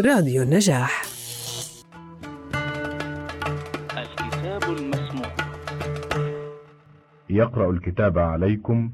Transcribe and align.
راديو 0.00 0.42
النجاح. 0.42 1.02
الكتاب 3.92 4.62
المسموع. 4.62 5.30
يقرأ 7.30 7.70
الكتاب 7.70 8.18
عليكم 8.18 8.90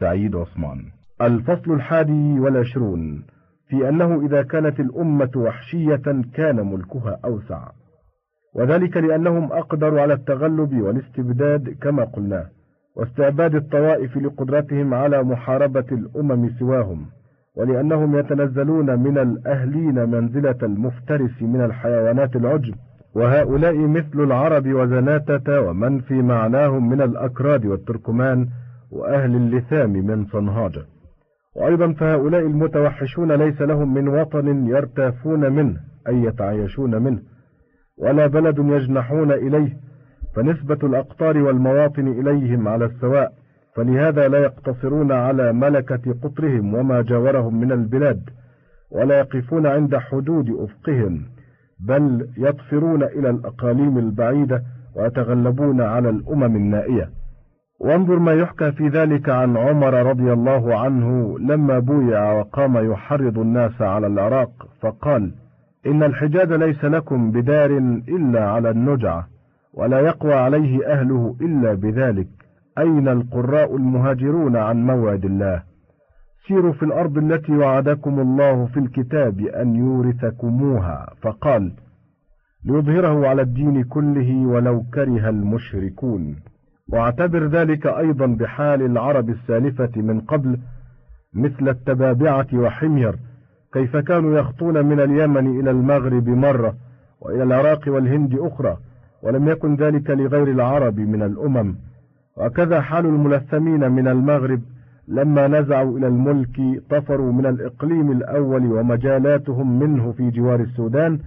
سعيد 0.00 0.36
عثمان. 0.36 0.84
الفصل 1.22 1.72
الحادي 1.72 2.40
والعشرون. 2.40 3.24
في 3.68 3.88
أنه 3.88 4.26
إذا 4.26 4.42
كانت 4.42 4.80
الأمة 4.80 5.30
وحشية 5.36 6.22
كان 6.34 6.56
ملكها 6.72 7.20
أوسع. 7.24 7.68
وذلك 8.54 8.96
لأنهم 8.96 9.52
أقدروا 9.52 10.00
على 10.00 10.14
التغلب 10.14 10.80
والاستبداد 10.80 11.76
كما 11.82 12.04
قلنا 12.04 12.48
واستعباد 12.96 13.54
الطوائف 13.54 14.16
لقدرتهم 14.16 14.94
على 14.94 15.22
محاربة 15.22 15.86
الأمم 15.92 16.50
سواهم. 16.58 17.06
ولأنهم 17.56 18.18
يتنزلون 18.18 18.98
من 18.98 19.18
الأهلين 19.18 20.08
منزلة 20.08 20.58
المفترس 20.62 21.42
من 21.42 21.60
الحيوانات 21.60 22.36
العجب. 22.36 22.74
وهؤلاء 23.14 23.76
مثل 23.76 24.20
العرب 24.20 24.66
وزناتة 24.66 25.60
ومن 25.60 26.00
في 26.00 26.14
معناهم 26.14 26.88
من 26.88 27.02
الأكراد 27.02 27.66
والتركمان 27.66 28.48
وأهل 28.90 29.36
اللثام 29.36 29.90
من 29.90 30.24
صنهاجة. 30.24 30.82
وأيضا 31.56 31.92
فهؤلاء 31.92 32.40
المتوحشون 32.40 33.32
ليس 33.32 33.60
لهم 33.60 33.94
من 33.94 34.08
وطن 34.08 34.66
يرتافون 34.66 35.52
منه 35.52 35.76
أي 36.08 36.22
يتعايشون 36.22 37.02
منه 37.02 37.18
ولا 37.98 38.26
بلد 38.26 38.58
يجنحون 38.58 39.32
إليه 39.32 39.76
فنسبة 40.36 40.78
الأقطار 40.82 41.38
والمواطن 41.38 42.08
إليهم 42.08 42.68
على 42.68 42.84
السواء 42.84 43.32
فلهذا 43.74 44.28
لا 44.28 44.38
يقتصرون 44.38 45.12
على 45.12 45.52
ملكة 45.52 46.14
قطرهم 46.22 46.74
وما 46.74 47.02
جاورهم 47.02 47.60
من 47.60 47.72
البلاد 47.72 48.30
ولا 48.90 49.18
يقفون 49.18 49.66
عند 49.66 49.96
حدود 49.96 50.50
أفقهم 50.50 51.22
بل 51.80 52.28
يطفرون 52.36 53.02
إلى 53.02 53.30
الأقاليم 53.30 53.98
البعيدة 53.98 54.62
ويتغلبون 54.96 55.80
على 55.80 56.10
الأمم 56.10 56.56
النائية. 56.56 57.10
وانظر 57.80 58.18
ما 58.18 58.32
يحكى 58.32 58.72
في 58.72 58.88
ذلك 58.88 59.28
عن 59.28 59.56
عمر 59.56 59.94
رضي 59.94 60.32
الله 60.32 60.78
عنه 60.78 61.38
لما 61.38 61.78
بويع 61.78 62.32
وقام 62.32 62.92
يحرض 62.92 63.38
الناس 63.38 63.82
على 63.82 64.06
العراق 64.06 64.50
فقال 64.80 65.32
إن 65.86 66.02
الحجاز 66.02 66.52
ليس 66.52 66.84
لكم 66.84 67.30
بدار 67.30 67.70
إلا 68.08 68.50
على 68.50 68.70
النجعة 68.70 69.26
ولا 69.74 70.00
يقوى 70.00 70.34
عليه 70.34 70.92
أهله 70.92 71.36
إلا 71.40 71.74
بذلك. 71.74 72.43
أين 72.78 73.08
القراء 73.08 73.76
المهاجرون 73.76 74.56
عن 74.56 74.86
موعد 74.86 75.24
الله؟ 75.24 75.62
سيروا 76.48 76.72
في 76.72 76.82
الأرض 76.82 77.18
التي 77.18 77.52
وعدكم 77.52 78.20
الله 78.20 78.66
في 78.66 78.80
الكتاب 78.80 79.40
أن 79.40 79.76
يورثكموها. 79.76 81.10
فقال 81.22 81.72
ليظهره 82.64 83.28
على 83.28 83.42
الدين 83.42 83.84
كله 83.84 84.46
ولو 84.46 84.82
كره 84.94 85.28
المشركون. 85.28 86.36
واعتبر 86.92 87.46
ذلك 87.46 87.86
أيضا 87.86 88.26
بحال 88.26 88.82
العرب 88.82 89.30
السالفة 89.30 89.90
من 89.96 90.20
قبل 90.20 90.58
مثل 91.34 91.68
التبابعة 91.68 92.46
وحمير 92.54 93.16
كيف 93.72 93.96
كانوا 93.96 94.38
يخطون 94.38 94.86
من 94.86 95.00
اليمن 95.00 95.60
إلى 95.60 95.70
المغرب 95.70 96.28
مرة 96.28 96.74
وإلى 97.20 97.42
العراق 97.42 97.80
والهند 97.88 98.34
أخرى 98.38 98.76
ولم 99.22 99.48
يكن 99.48 99.76
ذلك 99.76 100.10
لغير 100.10 100.50
العرب 100.50 100.98
من 101.00 101.22
الأمم. 101.22 101.76
وكذا 102.36 102.80
حال 102.80 103.06
الملثمين 103.06 103.92
من 103.92 104.08
المغرب 104.08 104.60
لما 105.08 105.46
نزعوا 105.48 105.98
إلى 105.98 106.06
الملك 106.06 106.82
طفروا 106.90 107.32
من 107.32 107.46
الإقليم 107.46 108.12
الأول 108.12 108.72
ومجالاتهم 108.72 109.78
منه 109.78 110.12
في 110.12 110.30
جوار 110.30 110.60
السودان 110.60 111.18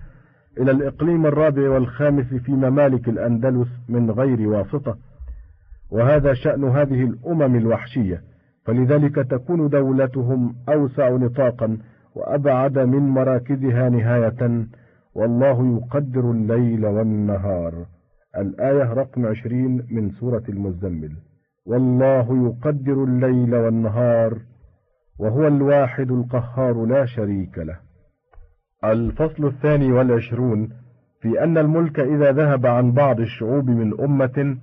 إلى 0.57 0.71
الإقليم 0.71 1.25
الرابع 1.25 1.69
والخامس 1.69 2.25
في 2.25 2.51
ممالك 2.51 3.09
الأندلس 3.09 3.67
من 3.89 4.11
غير 4.11 4.47
واسطة. 4.49 4.97
وهذا 5.91 6.33
شأن 6.33 6.63
هذه 6.63 7.03
الأمم 7.03 7.55
الوحشية 7.55 8.21
فلذلك 8.65 9.15
تكون 9.15 9.69
دولتهم 9.69 10.55
أوسع 10.69 11.09
نطاقا 11.09 11.77
وأبعد 12.15 12.79
من 12.79 12.99
مراكزها 12.99 13.89
نهاية 13.89 14.67
والله 15.15 15.77
يقدر 15.77 16.31
الليل 16.31 16.85
والنهار. 16.85 17.73
الآية 18.37 18.93
رقم 18.93 19.25
عشرين 19.25 19.87
من 19.91 20.09
سورة 20.09 20.43
المزمل. 20.49 21.11
والله 21.65 22.45
يقدر 22.45 23.03
الليل 23.03 23.55
والنهار 23.55 24.37
وهو 25.19 25.47
الواحد 25.47 26.11
القهار 26.11 26.85
لا 26.85 27.05
شريك 27.05 27.57
له. 27.57 27.79
الفصل 28.83 29.45
الثاني 29.45 29.91
والعشرون 29.91 30.69
في 31.21 31.43
أن 31.43 31.57
الملك 31.57 31.99
إذا 31.99 32.31
ذهب 32.31 32.65
عن 32.65 32.91
بعض 32.91 33.19
الشعوب 33.19 33.69
من 33.69 33.99
أمة 33.99 34.57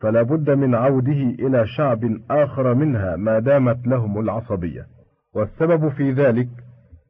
فلا 0.00 0.22
بد 0.22 0.50
من 0.50 0.74
عوده 0.74 1.22
إلى 1.46 1.66
شعب 1.66 2.20
آخر 2.30 2.74
منها 2.74 3.16
ما 3.16 3.38
دامت 3.38 3.86
لهم 3.86 4.18
العصبية. 4.18 4.86
والسبب 5.34 5.88
في 5.88 6.12
ذلك 6.12 6.48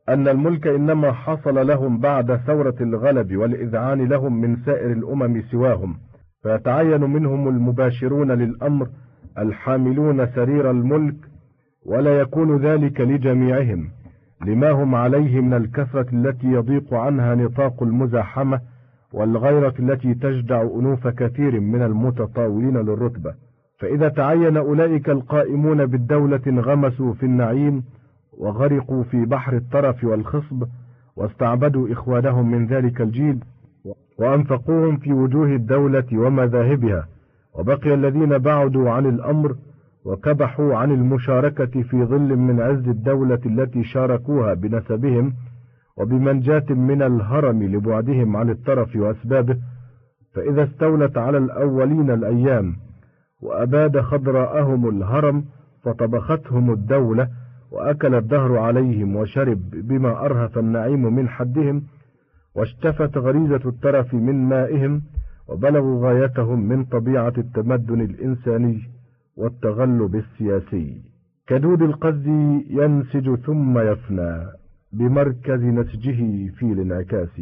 أن 0.09 0.29
الملك 0.29 0.67
إنما 0.67 1.13
حصل 1.13 1.67
لهم 1.67 1.99
بعد 1.99 2.37
ثورة 2.37 2.75
الغلب 2.81 3.37
والإذعان 3.37 4.09
لهم 4.09 4.41
من 4.41 4.57
سائر 4.57 4.93
الأمم 4.93 5.43
سواهم 5.43 5.95
فيتعين 6.43 7.01
منهم 7.01 7.49
المباشرون 7.49 8.33
للأمر 8.33 8.89
الحاملون 9.39 10.27
سرير 10.27 10.71
الملك 10.71 11.17
ولا 11.87 12.21
يكون 12.21 12.57
ذلك 12.57 13.01
لجميعهم 13.01 13.89
لما 14.47 14.71
هم 14.71 14.95
عليه 14.95 15.41
من 15.41 15.55
الكثرة 15.55 16.07
التي 16.13 16.47
يضيق 16.47 16.95
عنها 16.95 17.35
نطاق 17.35 17.83
المزاحمة 17.83 18.61
والغيرة 19.13 19.75
التي 19.79 20.15
تجدع 20.15 20.63
أنوف 20.63 21.09
كثير 21.09 21.61
من 21.61 21.83
المتطاولين 21.83 22.77
للرتبة. 22.77 23.35
فإذا 23.79 24.09
تعين 24.09 24.57
أولئك 24.57 25.09
القائمون 25.09 25.87
بالدولة 25.87 26.41
انغمسوا 26.47 27.13
في 27.15 27.27
النعيم 27.27 27.83
وغرقوا 28.39 29.03
في 29.03 29.25
بحر 29.25 29.57
الترف 29.57 30.05
والخصب 30.05 30.65
واستعبدوا 31.17 31.93
إخوانهم 31.93 32.51
من 32.51 32.67
ذلك 32.67 33.01
الجيل 33.01 33.39
وأنفقوهم 34.19 34.97
في 34.97 35.13
وجوه 35.13 35.47
الدولة 35.47 36.07
ومذاهبها. 36.13 37.09
وبقي 37.55 37.95
الذين 37.95 38.39
بعدوا 38.39 38.91
عن 38.91 39.07
الأمر 39.07 39.57
وكبحوا 40.05 40.77
عن 40.77 40.93
المشاركة 40.93 41.83
في 41.83 42.05
ظل 42.05 42.37
من 42.37 42.61
عز 42.61 42.89
الدولة 42.89 43.41
التي 43.47 43.85
شاركوها 43.85 44.55
بنسبهم 44.55 45.33
وبمنجاة 45.97 46.67
من 46.71 47.03
الهرم 47.03 47.63
لبعدهم 47.63 48.37
عن 48.37 48.51
الترف 48.51 48.97
وأسبابه 48.97 49.57
فإذا 50.35 50.65
استولت 50.65 51.19
على 51.19 51.39
الأولين 51.39 52.11
الأيام 52.11 52.77
وأباد 53.43 54.01
خضراءهم 54.01 54.89
الهرم 54.89 55.45
فطبختهم 55.83 56.73
الدولة 56.73 57.29
وأكل 57.73 58.15
الدهر 58.15 58.59
عليهم 58.59 59.17
وشرب 59.17 59.71
بما 59.71 60.25
أرهف 60.25 60.59
النعيم 60.59 61.15
من 61.15 61.29
حدهم 61.29 61.83
واشتفت 62.55 63.19
غريزة 63.19 63.61
الترف 63.69 64.15
من 64.15 64.49
مائهم 64.49 65.03
وبلغوا 65.49 66.07
غايتهم 66.09 66.69
من 66.69 66.85
طبيعة 66.85 67.33
التمدن 67.39 68.01
الإنساني 68.01 68.83
والتغلب 69.37 70.17
السياسي 70.17 71.03
كدود 71.47 71.83
القز 71.83 72.27
ينسج 72.71 73.35
ثم 73.35 73.79
يفنى 73.79 74.47
بمركز 74.93 75.63
نسجه 75.63 76.51
في 76.51 76.63
الانعكاس. 76.63 77.41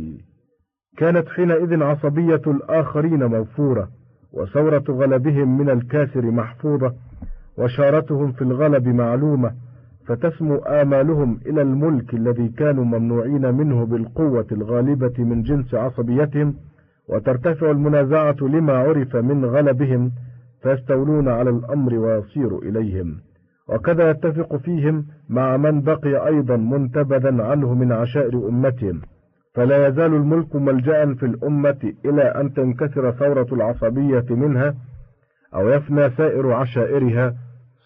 كانت 0.96 1.28
حينئذ 1.28 1.82
عصبية 1.82 2.42
الآخرين 2.46 3.24
موفورة 3.24 3.88
وثورة 4.32 4.84
غلبهم 4.88 5.58
من 5.58 5.70
الكاسر 5.70 6.30
محفوظة 6.30 6.94
وشارتهم 7.58 8.32
في 8.32 8.42
الغلب 8.42 8.88
معلومة 8.88 9.54
فتسمو 10.06 10.56
آمالهم 10.56 11.40
إلى 11.46 11.62
الملك 11.62 12.14
الذي 12.14 12.48
كانوا 12.48 12.84
ممنوعين 12.84 13.54
منه 13.54 13.86
بالقوة 13.86 14.46
الغالبة 14.52 15.14
من 15.18 15.42
جنس 15.42 15.74
عصبيتهم 15.74 16.54
وترتفع 17.08 17.70
المنازعة 17.70 18.36
لما 18.40 18.72
عرف 18.72 19.16
من 19.16 19.44
غلبهم 19.44 20.12
فيستولون 20.62 21.28
على 21.28 21.50
الأمر 21.50 21.94
ويصير 21.94 22.58
إليهم. 22.58 23.16
وكذا 23.68 24.10
يتفق 24.10 24.56
فيهم 24.56 25.06
مع 25.28 25.56
من 25.56 25.80
بقي 25.80 26.26
أيضا 26.26 26.56
منتبذا 26.56 27.42
عنه 27.42 27.74
من 27.74 27.92
عشائر 27.92 28.48
أمتهم. 28.48 29.00
فلا 29.54 29.86
يزال 29.86 30.14
الملك 30.14 30.56
ملجأ 30.56 31.14
في 31.14 31.26
الأمة 31.26 31.92
إلى 32.04 32.22
أن 32.22 32.52
تنكسر 32.52 33.10
ثورة 33.10 33.46
العصبية 33.52 34.24
منها 34.30 34.74
أو 35.54 35.68
يفنى 35.68 36.10
سائر 36.10 36.52
عشائرها 36.52 37.34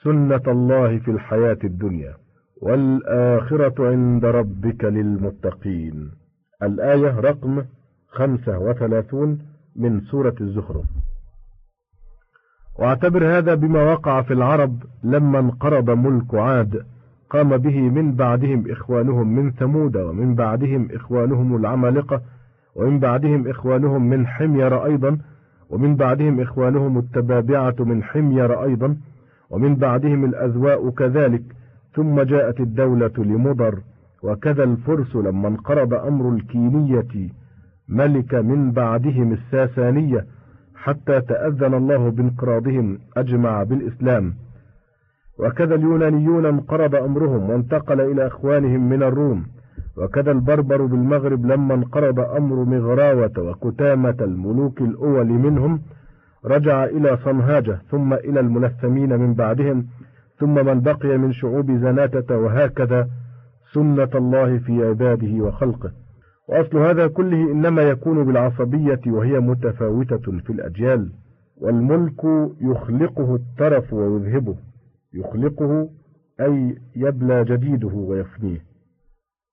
سنة 0.03 0.43
الله 0.49 0.99
في 0.99 1.11
الحياة 1.11 1.59
الدنيا 1.65 2.15
والآخرة 2.63 3.89
عند 3.89 4.25
ربك 4.25 4.85
للمتقين. 4.85 6.11
الآية 6.63 7.21
رقم 7.21 7.63
خمسة 8.09 8.59
وثلاثون 8.59 9.39
من 9.77 10.01
سورة 10.01 10.35
الزخرف. 10.41 10.85
واعتبر 12.79 13.39
هذا 13.39 13.55
بما 13.55 13.93
وقع 13.93 14.23
في 14.23 14.33
العرب 14.33 14.83
لما 15.05 15.39
انقرض 15.39 15.91
ملك 15.91 16.35
عاد 16.35 16.87
قام 17.31 17.57
به 17.57 17.81
من 17.81 18.15
بعدهم 18.15 18.71
إخوانهم 18.71 19.35
من 19.37 19.51
ثمود 19.51 19.97
ومن 19.97 20.35
بعدهم 20.35 20.89
إخوانهم 20.93 21.57
العمالقة 21.57 22.23
ومن 22.77 22.99
بعدهم 22.99 23.49
إخوانهم 23.49 24.09
من 24.09 24.27
حمير 24.27 24.85
أيضا 24.85 25.19
ومن 25.71 25.97
بعدهم 25.97 26.41
إخوانهم 26.41 26.99
التبابعة 26.99 27.75
من 27.79 28.03
حمير 28.03 28.65
أيضا. 28.65 28.97
ومن 29.51 29.75
بعدهم 29.75 30.25
الأذواء 30.25 30.91
كذلك 30.91 31.43
ثم 31.95 32.21
جاءت 32.23 32.61
الدولة 32.61 33.13
لمضر 33.19 33.79
وكذا 34.23 34.65
الفرس 34.65 35.17
لما 35.17 35.49
انقرض 35.49 35.95
أمر 35.95 36.35
الكينية 36.35 37.31
ملك 37.89 38.35
من 38.35 38.71
بعدهم 38.73 39.33
الساسانية 39.33 40.27
حتى 40.75 41.21
تأذن 41.21 41.75
الله 41.75 42.11
بانقراضهم 42.11 42.99
أجمع 43.17 43.63
بالإسلام. 43.63 44.35
وكذا 45.39 45.75
اليونانيون 45.75 46.47
انقرض 46.47 46.95
أمرهم 46.95 47.51
وانتقل 47.51 48.01
إلى 48.01 48.27
إخوانهم 48.27 48.89
من 48.89 49.03
الروم. 49.03 49.45
وكذا 49.97 50.31
البربر 50.33 50.85
بالمغرب 50.85 51.47
لما 51.47 51.75
انقرض 51.75 52.21
أمر 52.21 52.65
مغراوة 52.65 53.33
وكتامة 53.39 54.17
الملوك 54.21 54.81
الأول 54.81 55.27
منهم 55.27 55.81
رجع 56.45 56.85
إلى 56.85 57.19
صنهاجة 57.25 57.79
ثم 57.91 58.13
إلى 58.13 58.41
الملثمين 58.41 59.19
من 59.19 59.35
بعدهم 59.35 59.87
ثم 60.39 60.67
من 60.67 60.81
بقي 60.81 61.19
من 61.19 61.33
شعوب 61.33 61.71
زناتة 61.71 62.37
وهكذا 62.37 63.09
سنة 63.73 64.11
الله 64.15 64.59
في 64.59 64.87
عباده 64.87 65.45
وخلقه. 65.45 65.93
وأصل 66.49 66.79
هذا 66.79 67.07
كله 67.07 67.53
إنما 67.53 67.83
يكون 67.83 68.25
بالعصبية 68.25 69.01
وهي 69.07 69.41
متفاوتة 69.41 70.39
في 70.39 70.51
الأجيال. 70.51 71.13
والملك 71.57 72.25
يخلقه 72.61 73.35
الترف 73.35 73.93
ويذهبه. 73.93 74.57
يخلقه 75.15 75.89
أي 76.41 76.77
يبلى 76.97 77.45
جديده 77.45 77.95
ويفنيه. 77.95 78.65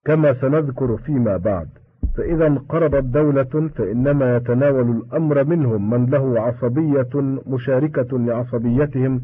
كما 0.04 0.40
سنذكر 0.40 0.96
فيما 0.96 1.36
بعد. 1.36 1.68
فإذا 2.16 2.46
انقرضت 2.46 3.04
دولة 3.04 3.70
فإنما 3.76 4.36
يتناول 4.36 4.90
الأمر 4.90 5.44
منهم 5.44 5.90
من 5.90 6.06
له 6.06 6.40
عصبية 6.40 7.40
مشاركة 7.46 8.18
لعصبيتهم 8.18 9.20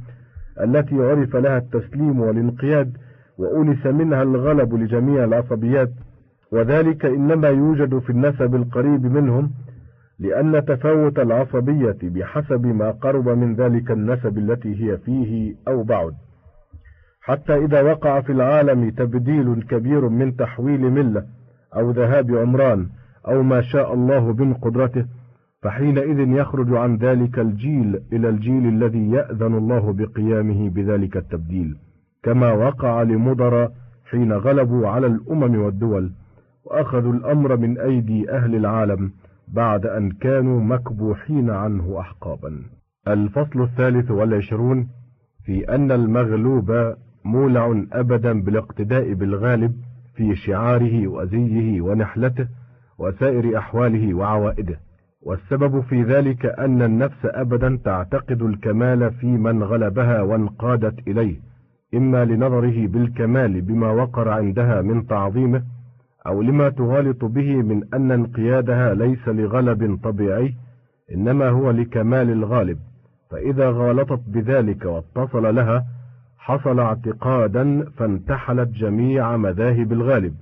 التي 0.60 0.94
عرف 0.94 1.36
لها 1.36 1.58
التسليم 1.58 2.20
والانقياد 2.20 2.96
وأونس 3.38 3.86
منها 3.86 4.22
الغلب 4.22 4.74
لجميع 4.74 5.24
العصبيات. 5.24 5.90
وذلك 6.52 7.04
إنما 7.04 7.48
يوجد 7.48 7.98
في 7.98 8.10
النسب 8.10 8.54
القريب 8.54 9.04
منهم 9.04 9.50
لأن 10.18 10.64
تفاوت 10.64 11.18
العصبية 11.18 11.96
بحسب 12.02 12.66
ما 12.66 12.90
قرب 12.90 13.28
من 13.28 13.54
ذلك 13.54 13.90
النسب 13.90 14.38
التي 14.38 14.84
هي 14.84 14.98
فيه 14.98 15.54
أو 15.68 15.82
بعد. 15.82 16.12
حتى 17.20 17.56
إذا 17.64 17.82
وقع 17.82 18.20
في 18.20 18.32
العالم 18.32 18.90
تبديل 18.90 19.62
كبير 19.62 20.08
من 20.08 20.36
تحويل 20.36 20.80
ملة 20.80 21.24
أو 21.76 21.90
ذهاب 21.90 22.34
عمران 22.36 22.88
أو 23.28 23.42
ما 23.42 23.60
شاء 23.60 23.94
الله 23.94 24.32
من 24.32 24.54
قدرته 24.54 25.06
فحينئذ 25.62 26.18
يخرج 26.18 26.74
عن 26.74 26.96
ذلك 26.96 27.38
الجيل 27.38 28.00
إلى 28.12 28.28
الجيل 28.28 28.66
الذي 28.68 29.10
يأذن 29.10 29.54
الله 29.54 29.92
بقيامه 29.92 30.70
بذلك 30.70 31.16
التبديل 31.16 31.76
كما 32.22 32.52
وقع 32.52 33.02
لمضر 33.02 33.68
حين 34.10 34.32
غلبوا 34.32 34.88
على 34.88 35.06
الأمم 35.06 35.62
والدول 35.62 36.12
وأخذوا 36.64 37.12
الأمر 37.12 37.56
من 37.56 37.78
أيدي 37.78 38.30
أهل 38.30 38.54
العالم 38.54 39.12
بعد 39.48 39.86
أن 39.86 40.10
كانوا 40.10 40.60
مكبوحين 40.60 41.50
عنه 41.50 42.00
أحقابا. 42.00 42.62
الفصل 43.08 43.62
الثالث 43.62 44.10
والعشرون 44.10 44.88
في 45.44 45.74
أن 45.74 45.92
المغلوب 45.92 46.94
مولع 47.24 47.84
أبدا 47.92 48.42
بالاقتداء 48.42 49.12
بالغالب 49.14 49.74
في 50.14 50.36
شعاره 50.36 51.08
وزيه 51.08 51.80
ونحلته 51.80 52.48
وسائر 52.98 53.58
أحواله 53.58 54.14
وعوائده. 54.14 54.78
والسبب 55.22 55.80
في 55.80 56.02
ذلك 56.02 56.46
أن 56.46 56.82
النفس 56.82 57.24
أبدا 57.24 57.78
تعتقد 57.84 58.42
الكمال 58.42 59.10
في 59.12 59.26
من 59.26 59.62
غلبها 59.62 60.22
وانقادت 60.22 61.08
إليه 61.08 61.36
إما 61.94 62.24
لنظره 62.24 62.86
بالكمال 62.86 63.60
بما 63.60 63.90
وقر 63.90 64.28
عندها 64.28 64.82
من 64.82 65.06
تعظيمه 65.06 65.62
أو 66.26 66.42
لما 66.42 66.68
تغالط 66.68 67.24
به 67.24 67.56
من 67.56 67.94
أن 67.94 68.10
انقيادها 68.10 68.94
ليس 68.94 69.28
لغلب 69.28 69.98
طبيعي 70.04 70.54
إنما 71.14 71.48
هو 71.48 71.70
لكمال 71.70 72.30
الغالب. 72.30 72.78
فإذا 73.30 73.70
غالطت 73.70 74.20
بذلك 74.26 74.84
واتصل 74.84 75.54
لها 75.54 75.84
حصل 76.44 76.80
اعتقادا 76.80 77.84
فانتحلت 77.96 78.68
جميع 78.68 79.36
مذاهب 79.36 79.92
الغالب 79.92 80.34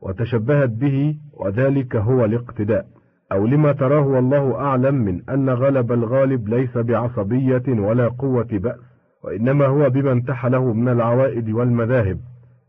وتشبهت 0.00 0.70
به 0.70 1.16
وذلك 1.32 1.96
هو 1.96 2.24
الاقتداء. 2.24 2.86
أو 3.32 3.46
لما 3.46 3.72
تراه 3.72 4.06
والله 4.06 4.54
أعلم 4.60 4.94
من 4.94 5.30
أن 5.30 5.50
غلب 5.50 5.92
الغالب 5.92 6.48
ليس 6.48 6.78
بعصبية 6.78 7.62
ولا 7.68 8.08
قوة 8.08 8.48
بأس 8.52 8.78
وإنما 9.24 9.66
هو 9.66 9.90
بما 9.90 10.12
انتحله 10.12 10.72
من 10.72 10.88
العوائد 10.88 11.50
والمذاهب. 11.50 12.18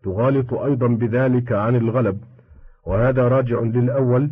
تغالط 0.04 0.54
أيضا 0.54 0.88
بذلك 0.88 1.52
عن 1.52 1.76
الغلب. 1.76 2.18
وهذا 2.88 3.28
راجع 3.28 3.60
للأول. 3.60 4.32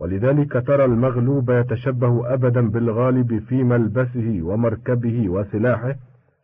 ولذلك 0.00 0.52
ترى 0.66 0.84
المغلوب 0.84 1.50
يتشبه 1.50 2.34
أبدا 2.34 2.70
بالغالب 2.70 3.38
في 3.38 3.64
ملبسه 3.64 4.38
ومركبه 4.42 5.28
وسلاحه 5.28 5.94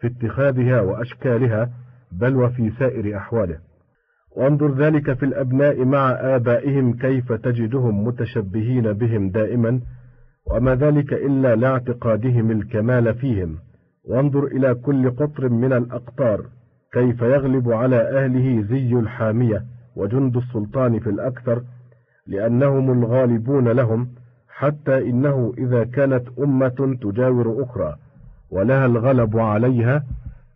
في 0.08 0.26
اتخاذها 0.26 0.80
وأشكالها 0.80 1.70
بل 2.12 2.36
وفي 2.36 2.70
سائر 2.78 3.16
أحواله. 3.16 3.58
وانظر 4.36 4.74
ذلك 4.74 5.12
في 5.12 5.22
الأبناء 5.22 5.84
مع 5.84 6.10
آبائهم 6.10 6.92
كيف 6.92 7.32
تجدهم 7.32 8.04
متشبهين 8.04 8.92
بهم 8.92 9.30
دائما 9.30 9.80
وما 10.46 10.74
ذلك 10.74 11.12
إلا 11.12 11.56
لاعتقادهم 11.56 12.50
الكمال 12.50 13.14
فيهم. 13.14 13.58
وانظر 14.04 14.44
إلى 14.46 14.74
كل 14.74 15.10
قطر 15.10 15.48
من 15.48 15.72
الأقطار 15.72 16.46
كيف 16.92 17.22
يغلب 17.22 17.72
على 17.72 17.96
أهله 17.96 18.62
زي 18.62 18.92
الحامية 18.92 19.64
وجند 19.96 20.36
السلطان 20.36 20.98
في 20.98 21.10
الأكثر 21.10 21.62
لأنهم 22.26 23.02
الغالبون 23.02 23.68
لهم 23.68 24.08
حتى 24.48 24.98
إنه 24.98 25.54
إذا 25.58 25.84
كانت 25.84 26.24
أمة 26.38 26.96
تجاور 27.02 27.62
أخرى. 27.62 27.96
ولها 28.50 28.86
الغلب 28.86 29.38
عليها 29.38 30.02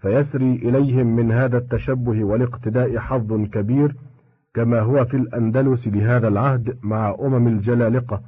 فيسري 0.01 0.55
إليهم 0.55 1.17
من 1.17 1.33
هذا 1.33 1.59
التشبه 1.59 2.25
والاقتداء 2.25 2.99
حظ 2.99 3.33
كبير 3.33 3.95
كما 4.55 4.81
هو 4.81 5.05
في 5.05 5.17
الأندلس 5.17 5.87
لهذا 5.87 6.29
العهد 6.29 6.77
مع 6.83 7.17
أمم 7.21 7.49
الجلالقة 7.49 8.23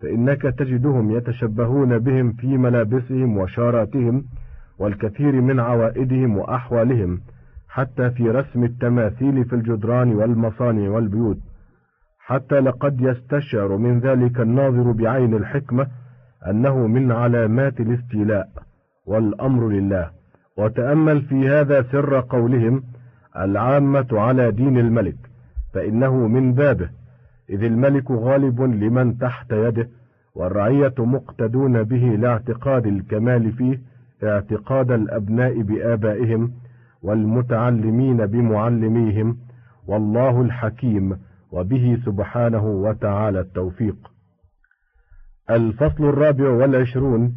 فإنك 0.00 0.42
تجدهم 0.42 1.10
يتشبهون 1.10 1.98
بهم 1.98 2.32
في 2.32 2.58
ملابسهم 2.58 3.38
وشاراتهم 3.38 4.24
والكثير 4.78 5.40
من 5.40 5.60
عوائدهم 5.60 6.36
وأحوالهم 6.36 7.20
حتى 7.68 8.10
في 8.10 8.30
رسم 8.30 8.64
التماثيل 8.64 9.44
في 9.44 9.52
الجدران 9.52 10.14
والمصانع 10.14 10.90
والبيوت. 10.90 11.38
حتى 12.18 12.60
لقد 12.60 13.00
يستشعر 13.00 13.76
من 13.76 14.00
ذلك 14.00 14.40
الناظر 14.40 14.92
بعين 14.92 15.34
الحكمة 15.34 15.86
أنه 16.50 16.86
من 16.86 17.12
علامات 17.12 17.80
الاستيلاء. 17.80 18.48
والأمر 19.08 19.68
لله. 19.68 20.10
وتأمل 20.56 21.22
في 21.22 21.48
هذا 21.48 21.82
سر 21.82 22.20
قولهم 22.20 22.82
العامة 23.36 24.06
على 24.12 24.50
دين 24.50 24.78
الملك 24.78 25.16
فإنه 25.74 26.28
من 26.28 26.54
بابه. 26.54 26.90
إذ 27.50 27.62
الملك 27.64 28.10
غالب 28.10 28.60
لمن 28.60 29.18
تحت 29.18 29.52
يده 29.52 29.88
والرعية 30.34 30.94
مقتدون 30.98 31.82
به 31.82 32.16
لاعتقاد 32.18 32.86
الكمال 32.86 33.52
فيه 33.52 33.80
اعتقاد 34.24 34.90
الأبناء 34.90 35.62
بآبائهم 35.62 36.52
والمتعلمين 37.02 38.26
بمعلميهم 38.26 39.38
والله 39.86 40.40
الحكيم 40.42 41.18
وبه 41.52 41.98
سبحانه 42.06 42.66
وتعالى 42.66 43.40
التوفيق. 43.40 43.96
الفصل 45.50 46.04
الرابع 46.04 46.50
والعشرون 46.50 47.34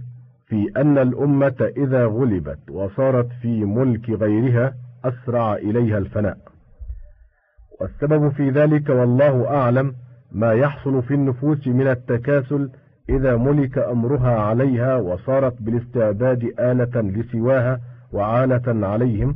في 0.52 0.72
أن 0.78 0.98
الأمة 0.98 1.72
إذا 1.78 2.06
غلبت 2.06 2.60
وصارت 2.72 3.28
في 3.42 3.66
ملك 3.66 4.10
غيرها 4.10 4.74
أسرع 5.06 5.56
إليها 5.56 5.98
الفناء. 5.98 6.38
والسبب 7.82 8.30
في 8.30 8.50
ذلك 8.50 8.90
والله 8.90 9.48
أعلم 9.48 9.94
ما 10.32 10.54
يحصل 10.54 11.04
في 11.04 11.14
النفوس 11.14 11.68
من 11.68 11.88
التكاسل 11.88 12.70
إذا 13.10 13.38
ملك 13.38 13.78
أمرها 13.78 14.40
عليها 14.40 14.96
وصارت 14.96 15.62
بالاستعباد 15.62 16.44
آلة 16.60 17.02
لسواها 17.02 17.80
وعالة 18.14 18.88
عليهم 18.88 19.36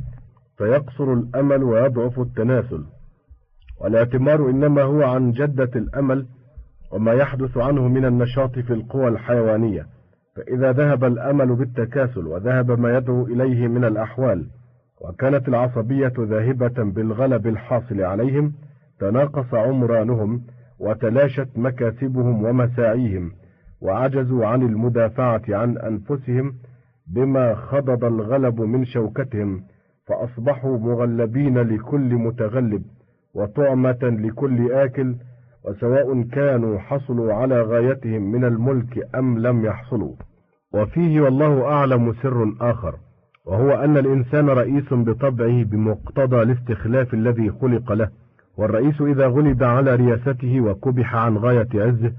فيقصر 0.58 1.12
الأمل 1.12 1.62
ويضعف 1.62 2.20
التناسل. 2.20 2.84
والاعتمار 3.80 4.50
إنما 4.50 4.82
هو 4.82 5.02
عن 5.02 5.32
جدة 5.32 5.70
الأمل 5.76 6.26
وما 6.92 7.12
يحدث 7.12 7.56
عنه 7.56 7.88
من 7.88 8.04
النشاط 8.04 8.58
في 8.58 8.72
القوى 8.72 9.08
الحيوانية. 9.08 9.95
فإذا 10.36 10.72
ذهب 10.72 11.04
الأمل 11.04 11.54
بالتكاسل 11.54 12.26
وذهب 12.26 12.80
ما 12.80 12.96
يدعو 12.96 13.26
إليه 13.26 13.68
من 13.68 13.84
الأحوال 13.84 14.46
وكانت 15.00 15.48
العصبية 15.48 16.12
ذاهبة 16.18 16.82
بالغلب 16.84 17.46
الحاصل 17.46 18.00
عليهم 18.00 18.52
تناقص 19.00 19.54
عمرانهم 19.54 20.42
وتلاشت 20.78 21.48
مكاسبهم 21.56 22.44
ومساعيهم 22.44 23.32
وعجزوا 23.80 24.46
عن 24.46 24.62
المدافعة 24.62 25.42
عن 25.48 25.78
أنفسهم 25.78 26.54
بما 27.06 27.54
خضض 27.54 28.04
الغلب 28.04 28.60
من 28.60 28.84
شوكتهم 28.84 29.62
فأصبحوا 30.06 30.78
مغلبين 30.78 31.58
لكل 31.58 32.14
متغلب 32.14 32.82
وطعمة 33.34 33.98
لكل 34.02 34.72
آكل 34.72 35.16
وسواء 35.66 36.22
كانوا 36.22 36.78
حصلوا 36.78 37.32
على 37.34 37.62
غايتهم 37.62 38.32
من 38.32 38.44
الملك 38.44 39.08
أم 39.14 39.38
لم 39.38 39.64
يحصلوا. 39.64 40.14
وفيه 40.74 41.20
والله 41.20 41.64
أعلم 41.64 42.12
سر 42.12 42.54
آخر 42.60 42.94
وهو 43.46 43.70
أن 43.70 43.96
الإنسان 43.96 44.48
رئيس 44.48 44.92
بطبعه 44.92 45.64
بمقتضى 45.64 46.42
الاستخلاف 46.42 47.14
الذي 47.14 47.50
خلق 47.50 47.92
له. 47.92 48.08
والرئيس 48.58 49.00
إذا 49.00 49.26
غلب 49.26 49.62
على 49.62 49.94
رياسته 49.94 50.60
وكبح 50.60 51.14
عن 51.14 51.36
غاية 51.36 51.68
عزه 51.74 52.12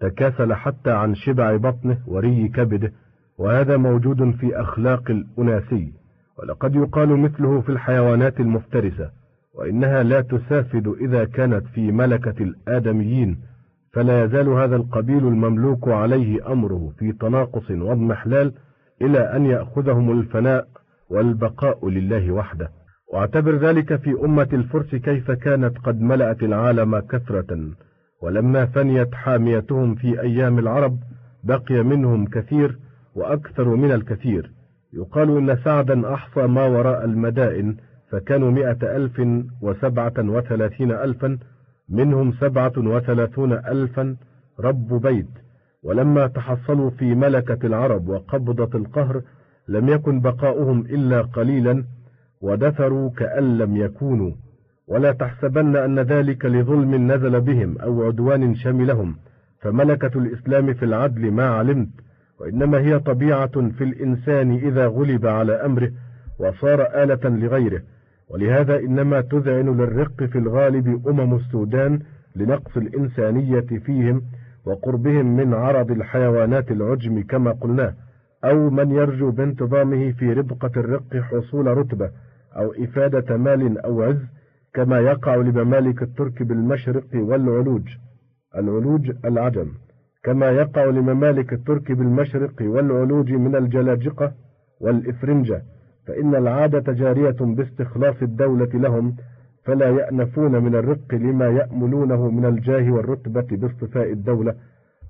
تكاسل 0.00 0.54
حتى 0.54 0.90
عن 0.90 1.14
شبع 1.14 1.56
بطنه 1.56 1.98
وري 2.06 2.48
كبده. 2.48 2.92
وهذا 3.38 3.76
موجود 3.76 4.30
في 4.30 4.60
أخلاق 4.60 5.10
الأناسي. 5.10 5.92
ولقد 6.38 6.74
يقال 6.74 7.16
مثله 7.16 7.60
في 7.60 7.68
الحيوانات 7.68 8.40
المفترسة. 8.40 9.21
وإنها 9.54 10.02
لا 10.02 10.20
تسافد 10.20 10.88
إذا 10.88 11.24
كانت 11.24 11.66
في 11.66 11.92
ملكة 11.92 12.42
الآدميين 12.42 13.38
فلا 13.92 14.24
يزال 14.24 14.48
هذا 14.48 14.76
القبيل 14.76 15.26
المملوك 15.28 15.88
عليه 15.88 16.52
أمره 16.52 16.92
في 16.98 17.12
تناقص 17.12 17.70
واضمحلال 17.70 18.52
إلى 19.02 19.18
أن 19.18 19.46
يأخذهم 19.46 20.20
الفناء 20.20 20.66
والبقاء 21.10 21.88
لله 21.88 22.32
وحده. 22.32 22.68
واعتبر 23.12 23.56
ذلك 23.56 23.96
في 23.96 24.10
أمة 24.24 24.48
الفرس 24.52 24.94
كيف 24.94 25.30
كانت 25.30 25.78
قد 25.78 26.00
ملأت 26.00 26.42
العالم 26.42 26.98
كثرة 26.98 27.70
ولما 28.22 28.66
فنيت 28.66 29.14
حاميتهم 29.14 29.94
في 29.94 30.20
أيام 30.20 30.58
العرب 30.58 30.98
بقي 31.44 31.82
منهم 31.82 32.26
كثير 32.26 32.78
وأكثر 33.14 33.68
من 33.68 33.92
الكثير. 33.92 34.50
يقال 34.92 35.36
إن 35.36 35.56
سعدا 35.64 36.14
أحصى 36.14 36.46
ما 36.46 36.66
وراء 36.66 37.04
المدائن 37.04 37.76
فكانوا 38.12 38.50
مئة 38.50 38.96
ألف 38.96 39.22
وسبعة 39.62 40.14
وثلاثين 40.18 40.92
ألفا 40.92 41.38
منهم 41.88 42.32
سبعة 42.32 42.72
وثلاثون 42.76 43.52
ألفا 43.52 44.16
رب 44.60 44.88
بيت. 45.02 45.28
ولما 45.82 46.26
تحصلوا 46.26 46.90
في 46.90 47.14
ملكة 47.14 47.66
العرب 47.66 48.08
وقبضة 48.08 48.78
القهر 48.78 49.22
لم 49.68 49.88
يكن 49.88 50.20
بقاؤهم 50.20 50.80
إلا 50.80 51.22
قليلا 51.22 51.84
ودثروا 52.40 53.10
كأن 53.10 53.58
لم 53.58 53.76
يكونوا. 53.76 54.32
ولا 54.86 55.12
تحسبن 55.12 55.76
أن 55.76 55.98
ذلك 55.98 56.44
لظلم 56.44 57.12
نزل 57.12 57.40
بهم 57.40 57.78
أو 57.78 58.02
عدوان 58.02 58.54
شملهم. 58.54 59.16
فملكة 59.60 60.18
الإسلام 60.18 60.74
في 60.74 60.84
العدل 60.84 61.30
ما 61.30 61.44
علمت 61.44 61.88
وإنما 62.40 62.78
هي 62.78 62.98
طبيعة 62.98 63.70
في 63.70 63.84
الإنسان 63.84 64.50
إذا 64.50 64.86
غلب 64.86 65.26
على 65.26 65.52
أمره 65.52 65.92
وصار 66.38 66.82
آلة 67.02 67.28
لغيره. 67.28 67.82
ولهذا 68.32 68.78
إنما 68.78 69.20
تذعن 69.20 69.76
للرق 69.76 70.24
في 70.24 70.38
الغالب 70.38 71.08
أمم 71.08 71.34
السودان 71.34 72.00
لنقص 72.36 72.76
الإنسانية 72.76 73.60
فيهم 73.60 74.22
وقربهم 74.66 75.36
من 75.36 75.54
عرض 75.54 75.90
الحيوانات 75.90 76.70
العجم 76.70 77.22
كما 77.22 77.50
قلناه 77.52 77.94
أو 78.44 78.70
من 78.70 78.90
يرجو 78.90 79.30
بانتظامه 79.30 80.12
في 80.12 80.32
ربقة 80.32 80.70
الرق 80.76 81.16
حصول 81.16 81.66
رتبة 81.66 82.10
أو 82.56 82.72
إفادة 82.72 83.36
مال 83.36 83.78
أو 83.78 84.02
عز 84.02 84.22
كما 84.74 85.00
يقع 85.00 85.34
لممالك 85.34 86.02
الترك 86.02 86.42
بالمشرق 86.42 87.08
والعلوج 87.14 87.88
العلوج 88.56 89.12
العجم 89.24 89.68
كما 90.24 90.50
يقع 90.50 90.84
لممالك 90.84 91.52
الترك 91.52 91.92
بالمشرق 91.92 92.62
والعلوج 92.62 93.32
من 93.32 93.56
الجلاجقة 93.56 94.32
والإفرنجة. 94.80 95.62
فإن 96.06 96.34
العادة 96.34 96.92
جارية 96.92 97.36
باستخلاص 97.40 98.14
الدولة 98.22 98.70
لهم 98.74 99.16
فلا 99.64 99.88
يأنفون 99.88 100.64
من 100.64 100.74
الرق 100.74 101.14
لما 101.14 101.46
يأملونه 101.46 102.30
من 102.30 102.44
الجاه 102.44 102.92
والرتبة 102.92 103.46
باصطفاء 103.50 104.12
الدولة. 104.12 104.54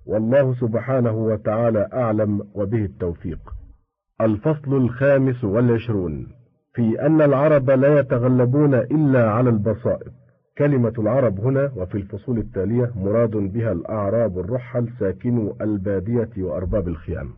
والله 0.07 0.55
سبحانه 0.55 1.13
وتعالى 1.13 1.89
أعلم 1.93 2.43
وبه 2.55 2.85
التوفيق. 2.85 3.39
الفصل 4.21 4.75
الخامس 4.77 5.45
والعشرون. 5.45 6.27
في 6.75 7.07
أن 7.07 7.23
العرب 7.23 7.71
لا 7.71 7.99
يتغلبون 7.99 8.75
إلا 8.75 9.31
على 9.31 9.51
البصائر. 9.51 10.11
كلمة 10.59 10.93
العرب 10.99 11.41
هنا 11.41 11.73
وفي 11.77 11.95
الفصول 11.95 12.39
التالية 12.39 12.93
مراد 12.97 13.31
بها 13.31 13.73
الأعراب 13.73 14.39
الرحل 14.39 14.89
ساكنو 14.99 15.57
البادية 15.61 16.31
وأرباب 16.39 16.89
الخيام. 16.89 17.29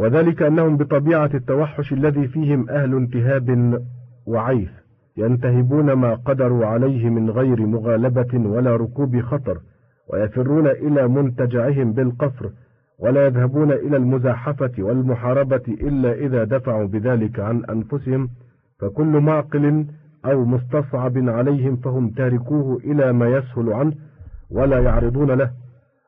وذلك 0.00 0.42
أنهم 0.42 0.76
بطبيعة 0.76 1.30
التوحش 1.34 1.92
الذي 1.92 2.28
فيهم 2.28 2.70
أهل 2.70 2.94
انتهاب 2.94 3.80
وعيث 4.26 4.70
ينتهبون 5.16 5.92
ما 5.92 6.14
قدروا 6.14 6.66
عليه 6.66 7.10
من 7.10 7.30
غير 7.30 7.66
مغالبة 7.66 8.48
ولا 8.48 8.76
ركوب 8.76 9.20
خطر 9.20 9.58
ويفرون 10.12 10.66
إلى 10.66 11.08
منتجعهم 11.08 11.92
بالقصر 11.92 12.50
ولا 12.98 13.26
يذهبون 13.26 13.72
إلى 13.72 13.96
المزاحفة 13.96 14.72
والمحاربة 14.78 15.62
إلا 15.68 16.12
إذا 16.12 16.44
دفعوا 16.44 16.86
بذلك 16.86 17.40
عن 17.40 17.64
أنفسهم 17.64 18.28
فكل 18.78 19.20
معقل 19.20 19.86
أو 20.24 20.44
مستصعب 20.44 21.28
عليهم 21.28 21.76
فهم 21.76 22.10
تاركوه 22.10 22.80
إلى 22.84 23.12
ما 23.12 23.28
يسهل 23.28 23.72
عنه 23.72 23.92
ولا 24.50 24.78
يعرضون 24.78 25.30
له. 25.30 25.50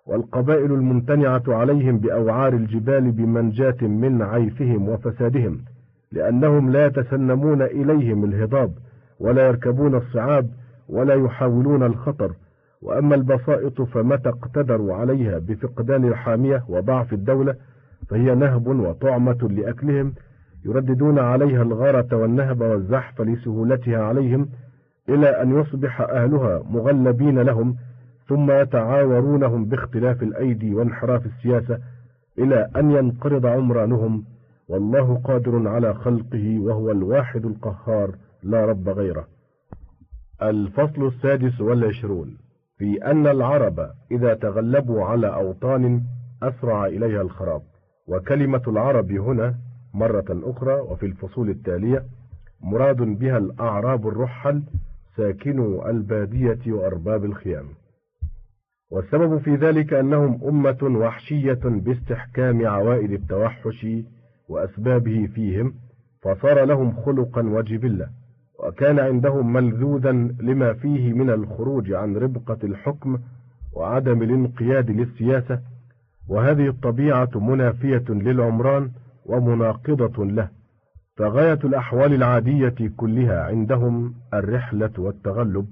والقبائل 0.07 0.73
الممتنعة 0.73 1.43
عليهم 1.49 1.99
بأوعار 1.99 2.53
الجبال 2.53 3.13
بمنجاة 3.13 3.77
من 3.83 4.23
عيفهم 4.23 4.89
وفسادهم 4.89 5.59
لأنهم 6.13 6.71
لا 6.71 6.87
يتسنمون 6.87 7.63
إليهم 7.63 8.25
الهضاب 8.25 8.73
ولا 9.21 9.47
يركبون 9.47 9.95
الصعاب 9.95 10.51
ولا 10.89 11.15
يحاولون 11.15 11.83
الخطر. 11.83 12.33
وأما 12.83 13.15
البسائط 13.15 13.83
فمتى 13.83 14.29
اقتدروا 14.29 14.95
عليها 14.95 15.39
بفقدان 15.39 16.05
الحامية 16.05 16.65
وضعف 16.69 17.13
الدولة 17.13 17.55
فهي 18.09 18.35
نهب 18.35 18.67
وطعمة 18.67 19.49
لأكلهم 19.51 20.15
يرددون 20.65 21.19
عليها 21.19 21.63
الغارة 21.63 22.17
والنهب 22.17 22.61
والزحف 22.61 23.21
لسهولتها 23.21 23.99
عليهم 23.99 24.49
إلى 25.09 25.29
أن 25.43 25.61
يصبح 25.61 26.01
أهلها 26.01 26.63
مغلبين 26.71 27.39
لهم 27.39 27.77
ثم 28.33 28.51
يتعاورونهم 28.51 29.65
باختلاف 29.65 30.23
الأيدي 30.23 30.75
وانحراف 30.75 31.27
السياسة 31.27 31.79
إلى 32.39 32.71
أن 32.77 32.91
ينقرض 32.91 33.47
عمرانهم 33.47 34.25
والله 34.69 35.21
قادر 35.25 35.69
على 35.69 35.95
خلقه 35.95 36.59
وهو 36.59 36.91
الواحد 36.91 37.47
القهار 37.47 38.15
لا 38.43 38.65
رب 38.65 38.89
غيره. 38.89 39.27
الفصل 40.43 41.07
السادس 41.07 41.61
والعشرون 41.61 42.37
في 42.79 43.05
أن 43.05 43.27
العرب 43.27 43.91
إذا 44.11 44.35
تغلبوا 44.35 45.05
على 45.05 45.35
أوطان 45.35 46.03
أسرع 46.43 46.87
إليها 46.87 47.23
الخراب. 47.23 47.62
وكلمة 48.09 48.62
العرب 48.69 49.12
هنا 49.12 49.55
مرة 49.95 50.25
أخرى 50.31 50.75
وفي 50.81 51.07
الفصول 51.07 51.51
التالية 51.51 52.05
مراد 52.62 52.97
بها 52.97 53.39
الأعراب 53.39 54.09
الرحل 54.09 54.62
ساكنو 55.17 55.89
البادية 55.89 56.73
وأرباب 56.73 57.25
الخيام. 57.25 57.67
والسبب 58.93 59.39
في 59.39 59.55
ذلك 59.55 59.93
أنهم 59.93 60.41
أمة 60.49 60.99
وحشية 60.99 61.61
باستحكام 61.65 62.67
عوائد 62.67 63.13
التوحش 63.13 63.87
وأسبابه 64.49 65.29
فيهم 65.35 65.75
فصار 66.23 66.65
لهم 66.65 66.93
خلقا 66.93 67.43
وجبلة 67.43 68.09
وكان 68.59 68.99
عندهم 68.99 69.53
ملذوذا 69.53 70.13
لما 70.41 70.73
فيه 70.73 71.13
من 71.13 71.31
الخروج 71.31 71.93
عن 71.93 72.17
ربقة 72.17 72.59
الحكم 72.65 73.19
وعدم 73.73 74.23
الانقياد 74.23 74.91
للسياسة 74.91 75.61
وهذه 76.29 76.69
الطبيعة 76.69 77.31
منافية 77.35 78.05
للعمران 78.09 78.91
ومناقضة 79.27 80.25
له 80.25 80.49
فغاية 81.17 81.59
الأحوال 81.65 82.15
العادية 82.15 82.91
كلها 82.97 83.43
عندهم 83.43 84.15
الرحلة 84.35 84.93
والتغلب. 84.99 85.67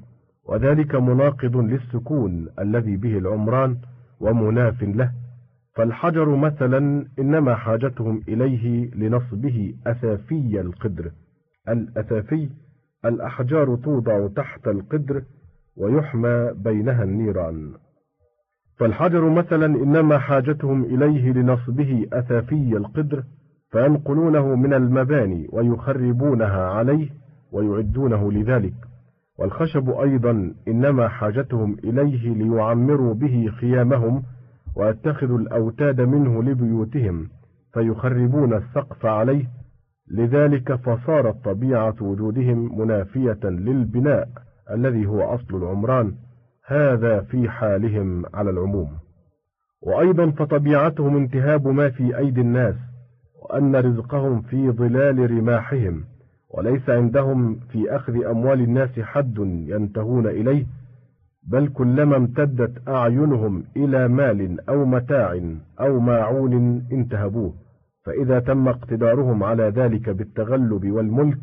وذلك 0.50 0.94
مناقض 0.94 1.56
للسكون 1.56 2.48
الذي 2.58 2.96
به 2.96 3.18
العمران 3.18 3.76
ومناف 4.20 4.82
له. 4.82 5.12
فالحجر 5.76 6.36
مثلا 6.36 7.06
إنما 7.18 7.54
حاجتهم 7.54 8.22
إليه 8.28 8.94
لنصبه 8.94 9.74
أثافي 9.86 10.60
القدر. 10.60 11.10
الأثافي 11.68 12.50
الأحجار 13.04 13.76
توضع 13.76 14.28
تحت 14.28 14.68
القدر 14.68 15.22
ويحمى 15.76 16.50
بينها 16.54 17.04
النيران. 17.04 17.72
فالحجر 18.78 19.28
مثلا 19.28 19.66
إنما 19.66 20.18
حاجتهم 20.18 20.84
إليه 20.84 21.32
لنصبه 21.32 22.06
أثافي 22.12 22.76
القدر 22.76 23.22
فينقلونه 23.70 24.54
من 24.54 24.74
المباني 24.74 25.48
ويخربونها 25.52 26.66
عليه 26.66 27.08
ويعدونه 27.52 28.32
لذلك. 28.32 28.89
والخشب 29.40 29.90
أيضا 29.90 30.54
إنما 30.68 31.08
حاجتهم 31.08 31.76
إليه 31.84 32.34
ليعمروا 32.34 33.14
به 33.14 33.50
خيامهم 33.60 34.22
ويتخذوا 34.76 35.38
الأوتاد 35.38 36.00
منه 36.00 36.42
لبيوتهم 36.42 37.28
فيخربون 37.74 38.54
السقف 38.54 39.06
عليه. 39.06 39.46
لذلك 40.10 40.74
فصارت 40.74 41.44
طبيعة 41.44 41.94
وجودهم 42.00 42.80
منافية 42.80 43.38
للبناء 43.44 44.28
الذي 44.70 45.06
هو 45.06 45.22
أصل 45.22 45.56
العمران. 45.56 46.14
هذا 46.66 47.20
في 47.20 47.48
حالهم 47.48 48.24
على 48.34 48.50
العموم. 48.50 48.88
وأيضا 49.82 50.30
فطبيعتهم 50.30 51.16
انتهاب 51.16 51.68
ما 51.68 51.90
في 51.90 52.18
أيدي 52.18 52.40
الناس 52.40 52.74
وأن 53.42 53.76
رزقهم 53.76 54.42
في 54.42 54.70
ظلال 54.70 55.30
رماحهم. 55.30 56.04
وليس 56.54 56.90
عندهم 56.90 57.60
في 57.72 57.96
أخذ 57.96 58.24
أموال 58.24 58.60
الناس 58.60 59.00
حد 59.00 59.38
ينتهون 59.68 60.26
إليه 60.26 60.66
بل 61.48 61.68
كلما 61.68 62.16
امتدت 62.16 62.88
أعينهم 62.88 63.64
إلى 63.76 64.08
مال 64.08 64.68
أو 64.68 64.84
متاع 64.84 65.40
أو 65.80 66.00
ماعون 66.00 66.84
انتهبوه. 66.92 67.54
فإذا 68.04 68.38
تم 68.38 68.68
اقتدارهم 68.68 69.42
على 69.42 69.62
ذلك 69.62 70.10
بالتغلب 70.10 70.90
والملك 70.90 71.38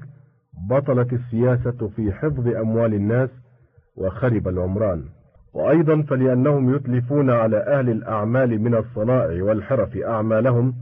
بطلت 0.69 1.13
السياسة 1.13 1.87
في 1.95 2.11
حفظ 2.11 2.47
أموال 2.47 2.93
الناس 2.93 3.29
وخرب 3.95 4.47
العمران. 4.47 5.03
وأيضا 5.53 6.01
فلأنهم 6.01 6.75
يتلفون 6.75 7.29
على 7.29 7.57
أهل 7.57 7.89
الأعمال 7.89 8.61
من 8.61 8.75
الصنائع 8.75 9.43
والحرف 9.43 9.97
أعمالهم 9.97 10.73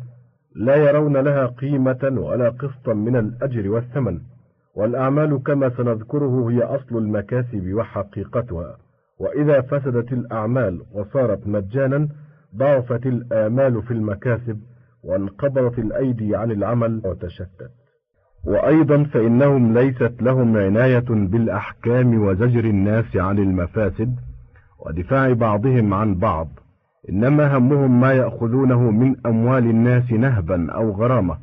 لا 0.55 0.75
يرون 0.75 1.17
لها 1.17 1.45
قيمة 1.45 2.13
ولا 2.17 2.49
قسطا 2.49 2.93
من 2.93 3.15
الأجر 3.15 3.69
والثمن. 3.69 4.19
والأعمال 4.75 5.43
كما 5.43 5.69
سنذكره 5.69 6.49
هي 6.51 6.63
أصل 6.63 6.97
المكاسب 6.97 7.73
وحقيقتها. 7.73 8.77
وإذا 9.19 9.61
فسدت 9.61 10.13
الأعمال 10.13 10.81
وصارت 10.93 11.47
مجانا 11.47 12.07
ضعفت 12.55 13.05
الآمال 13.05 13.81
في 13.83 13.91
المكاسب 13.91 14.59
وانقبضت 15.03 15.79
الأيدي 15.79 16.35
عن 16.35 16.51
العمل 16.51 17.01
وتشتت. 17.05 17.71
وأيضا 18.45 19.03
فإنهم 19.03 19.77
ليست 19.77 20.13
لهم 20.21 20.57
عناية 20.57 21.05
بالأحكام 21.09 22.23
وزجر 22.23 22.65
الناس 22.65 23.15
عن 23.15 23.37
المفاسد 23.37 24.15
ودفاع 24.85 25.33
بعضهم 25.33 25.93
عن 25.93 26.15
بعض. 26.15 26.47
إنما 27.09 27.57
همهم 27.57 27.99
ما 27.99 28.13
يأخذونه 28.13 28.91
من 28.91 29.15
أموال 29.25 29.63
الناس 29.69 30.11
نهبا 30.11 30.71
أو 30.71 30.91
غرامة. 30.91 31.37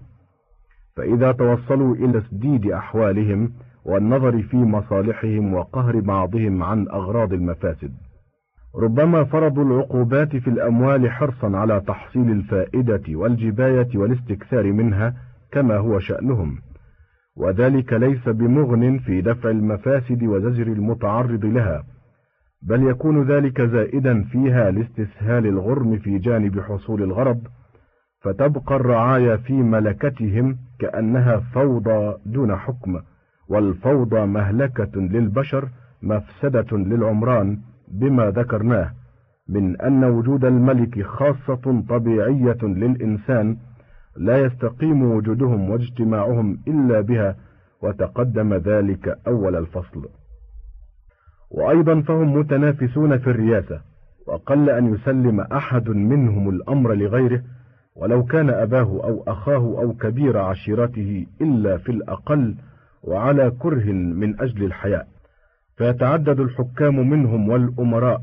فإذا 0.96 1.32
توصلوا 1.32 1.94
إلى 1.94 2.20
تسديد 2.20 2.70
أحوالهم 2.70 3.52
والنظر 3.84 4.42
في 4.42 4.56
مصالحهم 4.56 5.54
وقهر 5.54 6.00
بعضهم 6.00 6.62
عن 6.62 6.88
أغراض 6.88 7.32
المفاسد. 7.32 7.92
ربما 8.76 9.24
فرضوا 9.24 9.64
العقوبات 9.64 10.36
في 10.36 10.50
الأموال 10.50 11.10
حرصا 11.10 11.56
على 11.56 11.80
تحصيل 11.80 12.30
الفائدة 12.30 13.02
والجباية 13.08 13.88
والاستكثار 13.94 14.72
منها 14.72 15.14
كما 15.52 15.76
هو 15.76 15.98
شأنهم. 15.98 16.58
وذلك 17.36 17.92
ليس 17.92 18.28
بمغن 18.28 18.98
في 18.98 19.20
دفع 19.20 19.50
المفاسد 19.50 20.22
وزجر 20.22 20.66
المتعرض 20.66 21.44
لها. 21.44 21.82
بل 22.62 22.82
يكون 22.86 23.22
ذلك 23.22 23.62
زائدا 23.62 24.22
فيها 24.22 24.70
لاستسهال 24.70 25.46
الغرم 25.46 25.98
في 25.98 26.18
جانب 26.18 26.60
حصول 26.60 27.02
الغرض 27.02 27.40
فتبقى 28.20 28.76
الرعايا 28.76 29.36
في 29.36 29.52
ملكتهم 29.52 30.56
كأنها 30.78 31.36
فوضى 31.38 32.14
دون 32.26 32.56
حكم 32.56 33.00
والفوضى 33.48 34.26
مهلكة 34.26 35.00
للبشر 35.00 35.68
مفسدة 36.02 36.76
للعمران 36.76 37.58
بما 37.88 38.30
ذكرناه 38.30 38.90
من 39.48 39.80
أن 39.80 40.04
وجود 40.04 40.44
الملك 40.44 41.02
خاصة 41.02 41.84
طبيعية 41.88 42.58
للإنسان 42.62 43.56
لا 44.16 44.38
يستقيم 44.40 45.02
وجودهم 45.02 45.70
واجتماعهم 45.70 46.58
إلا 46.68 47.00
بها 47.00 47.36
وتقدم 47.82 48.54
ذلك 48.54 49.18
أول 49.26 49.56
الفصل. 49.56 50.08
وأيضا 51.54 52.00
فهم 52.00 52.36
متنافسون 52.36 53.18
في 53.18 53.26
الرياسة 53.30 53.80
وقل 54.26 54.70
أن 54.70 54.94
يسلم 54.94 55.40
أحد 55.40 55.88
منهم 55.88 56.48
الأمر 56.48 56.94
لغيره 56.94 57.42
ولو 57.96 58.24
كان 58.24 58.50
أباه 58.50 59.00
أو 59.04 59.24
أخاه 59.26 59.56
أو 59.82 59.92
كبير 59.92 60.38
عشيرته 60.38 61.26
إلا 61.40 61.78
في 61.78 61.92
الأقل 61.92 62.54
وعلى 63.02 63.50
كره 63.58 63.92
من 63.92 64.40
أجل 64.40 64.64
الحياء. 64.64 65.06
فيتعدد 65.76 66.40
الحكام 66.40 67.10
منهم 67.10 67.48
والأمراء 67.48 68.20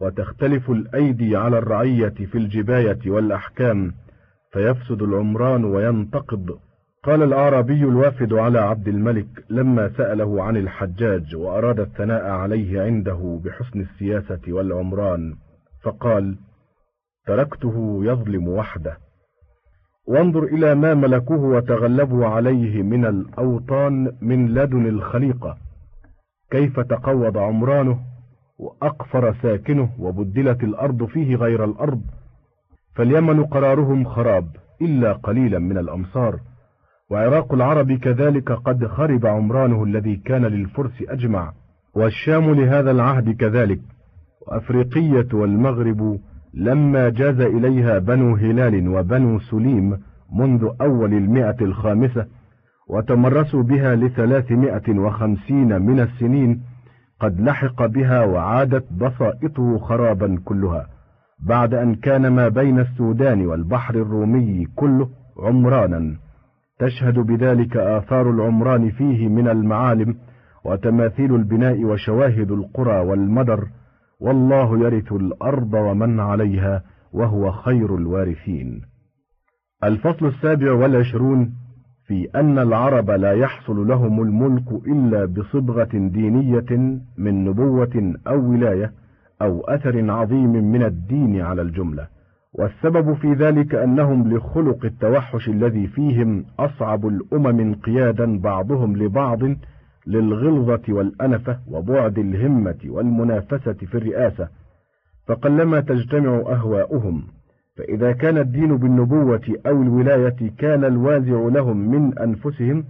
وتختلف 0.00 0.70
الأيدي 0.70 1.36
على 1.36 1.58
الرعية 1.58 2.08
في 2.08 2.38
الجباية 2.38 2.98
والأحكام 3.06 3.92
فيفسد 4.52 5.02
العمران 5.02 5.64
وينتقض. 5.64 6.58
قال 7.04 7.22
الأعرابي 7.22 7.84
الوافد 7.84 8.32
على 8.32 8.58
عبد 8.58 8.88
الملك 8.88 9.26
لما 9.50 9.90
سأله 9.96 10.42
عن 10.42 10.56
الحجاج 10.56 11.36
وأراد 11.36 11.80
الثناء 11.80 12.24
عليه 12.24 12.82
عنده 12.82 13.40
بحسن 13.44 13.80
السياسة 13.80 14.40
والعمران 14.48 15.34
فقال 15.82 16.36
تركته 17.26 18.00
يظلم 18.04 18.48
وحده. 18.48 18.96
وانظر 20.08 20.44
إلى 20.44 20.74
ما 20.74 20.94
ملكوه 20.94 21.40
وتغلبوا 21.44 22.26
عليه 22.26 22.82
من 22.82 23.06
الأوطان 23.06 24.12
من 24.20 24.54
لدن 24.54 24.86
الخليقة. 24.86 25.56
كيف 26.50 26.80
تقوض 26.80 27.38
عمرانه 27.38 28.00
وأقفر 28.58 29.34
ساكنه 29.42 29.90
وبدلت 29.98 30.62
الأرض 30.64 31.04
فيه 31.04 31.36
غير 31.36 31.64
الأرض. 31.64 32.02
فاليمن 32.94 33.44
قرارهم 33.44 34.04
خراب 34.04 34.46
إلا 34.82 35.12
قليلا 35.12 35.58
من 35.58 35.78
الأمصار. 35.78 36.40
وعراق 37.10 37.54
العرب 37.54 37.92
كذلك 37.92 38.52
قد 38.52 38.86
خرب 38.86 39.26
عمرانه 39.26 39.84
الذي 39.84 40.16
كان 40.16 40.44
للفرس 40.44 41.02
أجمع 41.08 41.52
والشام 41.94 42.54
لهذا 42.54 42.90
العهد 42.90 43.30
كذلك. 43.30 43.80
وأفريقية 44.46 45.28
والمغرب 45.32 46.20
لما 46.54 47.08
جاز 47.08 47.40
إليها 47.40 47.98
بنو 47.98 48.36
هلال 48.36 48.88
وبنو 48.88 49.38
سليم 49.38 49.98
منذ 50.32 50.68
أول 50.80 51.14
المئة 51.14 51.56
الخامسة 51.60 52.26
وتمرسوا 52.88 53.62
بها 53.62 53.96
لثلاثمائة 53.96 54.98
وخمسين 54.98 55.82
من 55.82 56.00
السنين 56.00 56.62
قد 57.20 57.40
لحق 57.40 57.86
بها 57.86 58.24
وعادت 58.24 58.92
بسائطه 58.92 59.78
خرابا 59.78 60.38
كلها 60.44 60.86
بعد 61.40 61.74
أن 61.74 61.94
كان 61.94 62.28
ما 62.28 62.48
بين 62.48 62.78
السودان 62.78 63.46
والبحر 63.46 63.94
الرومي 63.94 64.66
كله 64.76 65.08
عمرانا. 65.38 66.16
تشهد 66.80 67.18
بذلك 67.18 67.76
آثار 67.76 68.30
العمران 68.30 68.90
فيه 68.90 69.28
من 69.28 69.48
المعالم 69.48 70.14
وتماثيل 70.64 71.34
البناء 71.34 71.84
وشواهد 71.84 72.50
القرى 72.50 73.00
والمدر 73.00 73.66
والله 74.20 74.78
يرث 74.78 75.12
الأرض 75.12 75.74
ومن 75.74 76.20
عليها 76.20 76.82
وهو 77.12 77.52
خير 77.52 77.96
الوارثين. 77.96 78.80
الفصل 79.84 80.26
السابع 80.26 80.72
والعشرون 80.72 81.52
في 82.06 82.28
أن 82.34 82.58
العرب 82.58 83.10
لا 83.10 83.32
يحصل 83.32 83.88
لهم 83.88 84.22
الملك 84.22 84.72
إلا 84.86 85.24
بصبغة 85.24 85.90
دينية 85.92 87.00
من 87.18 87.44
نبوة 87.44 88.14
أو 88.26 88.50
ولاية 88.50 88.92
أو 89.42 89.60
أثر 89.60 90.10
عظيم 90.10 90.50
من 90.50 90.82
الدين 90.82 91.40
على 91.40 91.62
الجملة. 91.62 92.19
والسبب 92.52 93.14
في 93.14 93.32
ذلك 93.32 93.74
أنهم 93.74 94.32
لخلق 94.32 94.84
التوحش 94.84 95.48
الذي 95.48 95.86
فيهم 95.86 96.44
أصعب 96.58 97.06
الأمم 97.06 97.60
انقيادا 97.60 98.38
بعضهم 98.38 98.96
لبعض 98.96 99.38
للغلظة 100.06 100.82
والأنفة 100.88 101.58
وبعد 101.68 102.18
الهمة 102.18 102.78
والمنافسة 102.86 103.72
في 103.72 103.94
الرئاسة. 103.94 104.48
فقلما 105.26 105.80
تجتمع 105.80 106.36
أهواؤهم 106.36 107.22
فإذا 107.76 108.12
كان 108.12 108.38
الدين 108.38 108.76
بالنبوة 108.76 109.56
أو 109.66 109.82
الولاية 109.82 110.50
كان 110.58 110.84
الوازع 110.84 111.48
لهم 111.48 111.76
من 111.76 112.18
أنفسهم 112.18 112.84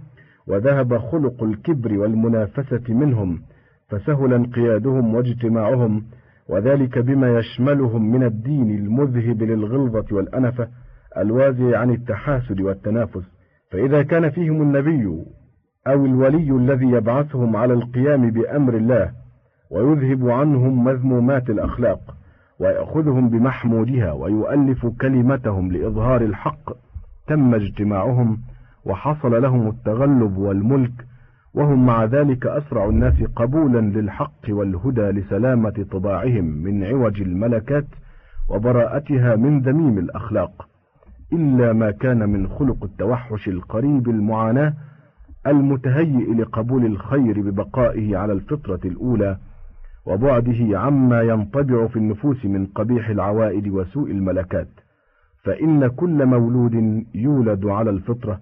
وذهب 0.47 0.97
خلق 0.97 1.43
الكبر 1.43 1.97
والمنافسة 1.97 2.93
منهم 2.93 3.41
فسهل 3.89 4.33
انقيادهم 4.33 5.15
واجتماعهم 5.15 6.03
وذلك 6.51 6.99
بما 6.99 7.37
يشملهم 7.39 8.11
من 8.11 8.23
الدين 8.23 8.75
المذهب 8.75 9.43
للغلظة 9.43 10.05
والأنفة 10.11 10.67
الوازع 11.17 11.77
عن 11.77 11.91
التحاسد 11.91 12.61
والتنافس. 12.61 13.23
فإذا 13.71 14.03
كان 14.03 14.29
فيهم 14.29 14.61
النبي 14.61 15.23
أو 15.87 16.05
الولي 16.05 16.51
الذي 16.51 16.85
يبعثهم 16.85 17.55
على 17.55 17.73
القيام 17.73 18.31
بأمر 18.31 18.73
الله 18.73 19.11
ويذهب 19.71 20.29
عنهم 20.29 20.83
مذمومات 20.83 21.49
الأخلاق 21.49 22.15
ويأخذهم 22.59 23.29
بمحمودها 23.29 24.11
ويؤلف 24.11 24.85
كلمتهم 24.85 25.71
لإظهار 25.71 26.21
الحق 26.21 26.73
تم 27.27 27.55
اجتماعهم 27.55 28.37
وحصل 28.85 29.41
لهم 29.41 29.67
التغلب 29.67 30.37
والملك 30.37 30.91
وهم 31.53 31.85
مع 31.85 32.05
ذلك 32.05 32.47
أسرع 32.47 32.85
الناس 32.89 33.23
قبولا 33.35 33.79
للحق 33.79 34.41
والهدى 34.49 35.01
لسلامة 35.01 35.85
طباعهم 35.91 36.45
من 36.45 36.83
عوج 36.83 37.21
الملكات 37.21 37.85
وبراءتها 38.49 39.35
من 39.35 39.59
ذميم 39.61 39.97
الأخلاق. 39.97 40.67
إلا 41.33 41.73
ما 41.73 41.91
كان 41.91 42.29
من 42.29 42.47
خلق 42.47 42.83
التوحش 42.83 43.47
القريب 43.47 44.09
المعاناة 44.09 44.73
المتهيئ 45.47 46.33
لقبول 46.33 46.85
الخير 46.85 47.41
ببقائه 47.41 48.17
على 48.17 48.33
الفطرة 48.33 48.79
الأولى 48.85 49.37
وبعده 50.05 50.79
عما 50.79 51.21
ينطبع 51.21 51.87
في 51.87 51.95
النفوس 51.95 52.45
من 52.45 52.65
قبيح 52.65 53.09
العوائد 53.09 53.67
وسوء 53.67 54.11
الملكات. 54.11 54.67
فإن 55.43 55.87
كل 55.87 56.25
مولود 56.25 57.05
يولد 57.15 57.65
على 57.65 57.89
الفطرة 57.89 58.39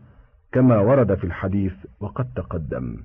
كما 0.51 0.79
ورد 0.79 1.15
في 1.15 1.23
الحديث 1.23 1.73
وقد 1.99 2.25
تقدم. 2.35 2.97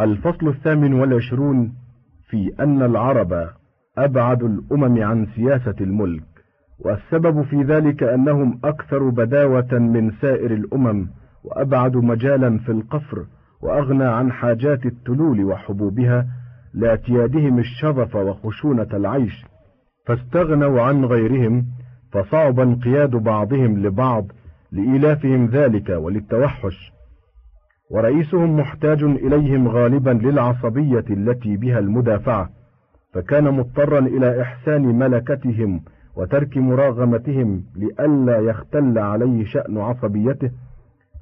الفصل 0.00 0.48
الثامن 0.48 0.94
والعشرون 0.94 1.74
في 2.28 2.52
أن 2.60 2.82
العرب 2.82 3.48
أبعد 3.98 4.42
الأمم 4.42 5.02
عن 5.02 5.26
سياسة 5.26 5.74
الملك 5.80 6.24
والسبب 6.78 7.42
في 7.42 7.62
ذلك 7.62 8.02
أنهم 8.02 8.60
أكثر 8.64 9.08
بداوة 9.08 9.72
من 9.72 10.10
سائر 10.10 10.54
الأمم 10.54 11.08
وأبعد 11.44 11.96
مجالا 11.96 12.58
في 12.58 12.72
القفر 12.72 13.26
وأغنى 13.62 14.04
عن 14.04 14.32
حاجات 14.32 14.86
التلول 14.86 15.44
وحبوبها 15.44 16.26
لاعتيادهم 16.74 17.58
الشظف 17.58 18.16
وخشونة 18.16 18.88
العيش 18.94 19.44
فاستغنوا 20.06 20.82
عن 20.82 21.04
غيرهم 21.04 21.66
فصعب 22.12 22.60
انقياد 22.60 23.10
بعضهم 23.10 23.78
لبعض 23.86 24.24
لإيلافهم 24.74 25.46
ذلك 25.46 25.88
وللتوحش. 25.88 26.92
ورئيسهم 27.90 28.56
محتاج 28.56 29.02
إليهم 29.02 29.68
غالبا 29.68 30.10
للعصبية 30.10 31.04
التي 31.10 31.56
بها 31.56 31.78
المدافعة. 31.78 32.50
فكان 33.12 33.44
مضطرا 33.44 33.98
إلى 33.98 34.42
إحسان 34.42 34.82
ملكتهم 34.82 35.80
وترك 36.16 36.56
مراغمتهم 36.56 37.64
لئلا 37.76 38.38
يختل 38.38 38.98
عليه 38.98 39.44
شأن 39.44 39.78
عصبيته 39.78 40.50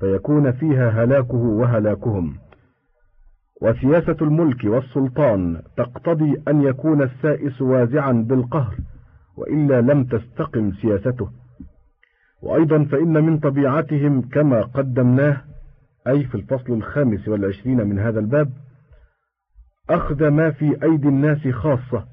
فيكون 0.01 0.53
فيها 0.53 0.91
هلاكه 0.91 1.37
وهلاكهم. 1.37 2.35
وسياسة 3.63 4.17
الملك 4.23 4.65
والسلطان 4.65 5.63
تقتضي 5.77 6.43
أن 6.49 6.63
يكون 6.63 7.03
السائس 7.03 7.63
وازعا 7.63 8.13
بالقهر 8.13 8.75
وإلا 9.37 9.81
لم 9.81 10.05
تستقم 10.05 10.73
سياسته. 10.73 11.42
وأيضا 12.43 12.85
فإن 12.85 13.25
من 13.25 13.39
طبيعتهم 13.39 14.23
كما 14.23 14.63
قدمناه 14.63 15.41
أي 16.07 16.25
في 16.25 16.35
الفصل 16.35 16.73
الخامس 16.73 17.29
والعشرين 17.29 17.87
من 17.87 17.99
هذا 17.99 18.21
الباب 18.21 18.51
أخذ 19.91 20.29
ما 20.29 20.51
في 20.51 20.83
أيدي 20.83 21.09
الناس 21.09 21.49
خاصة 21.49 22.05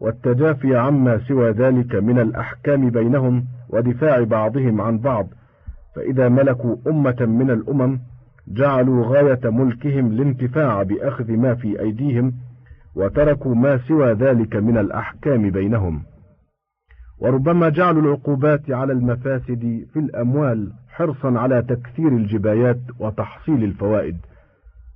والتجافي 0.00 0.76
عما 0.76 1.18
سوى 1.18 1.50
ذلك 1.50 1.94
من 1.94 2.18
الأحكام 2.18 2.90
بينهم 2.90 3.44
ودفاع 3.68 4.24
بعضهم 4.24 4.80
عن 4.80 4.98
بعض 4.98 5.28
فإذا 5.96 6.28
ملكوا 6.28 6.76
أمة 6.86 7.16
من 7.20 7.50
الأمم 7.50 7.98
جعلوا 8.48 9.06
غاية 9.06 9.40
ملكهم 9.44 10.06
الانتفاع 10.06 10.82
بأخذ 10.82 11.32
ما 11.32 11.54
في 11.54 11.80
أيديهم 11.80 12.32
وتركوا 12.94 13.54
ما 13.54 13.78
سوى 13.78 14.12
ذلك 14.12 14.56
من 14.56 14.78
الأحكام 14.78 15.50
بينهم. 15.50 16.02
وربما 17.20 17.68
جعلوا 17.68 18.02
العقوبات 18.02 18.70
على 18.70 18.92
المفاسد 18.92 19.86
في 19.92 19.98
الأموال 19.98 20.72
حرصا 20.88 21.38
على 21.38 21.62
تكثير 21.62 22.08
الجبايات 22.08 22.80
وتحصيل 22.98 23.64
الفوائد. 23.64 24.16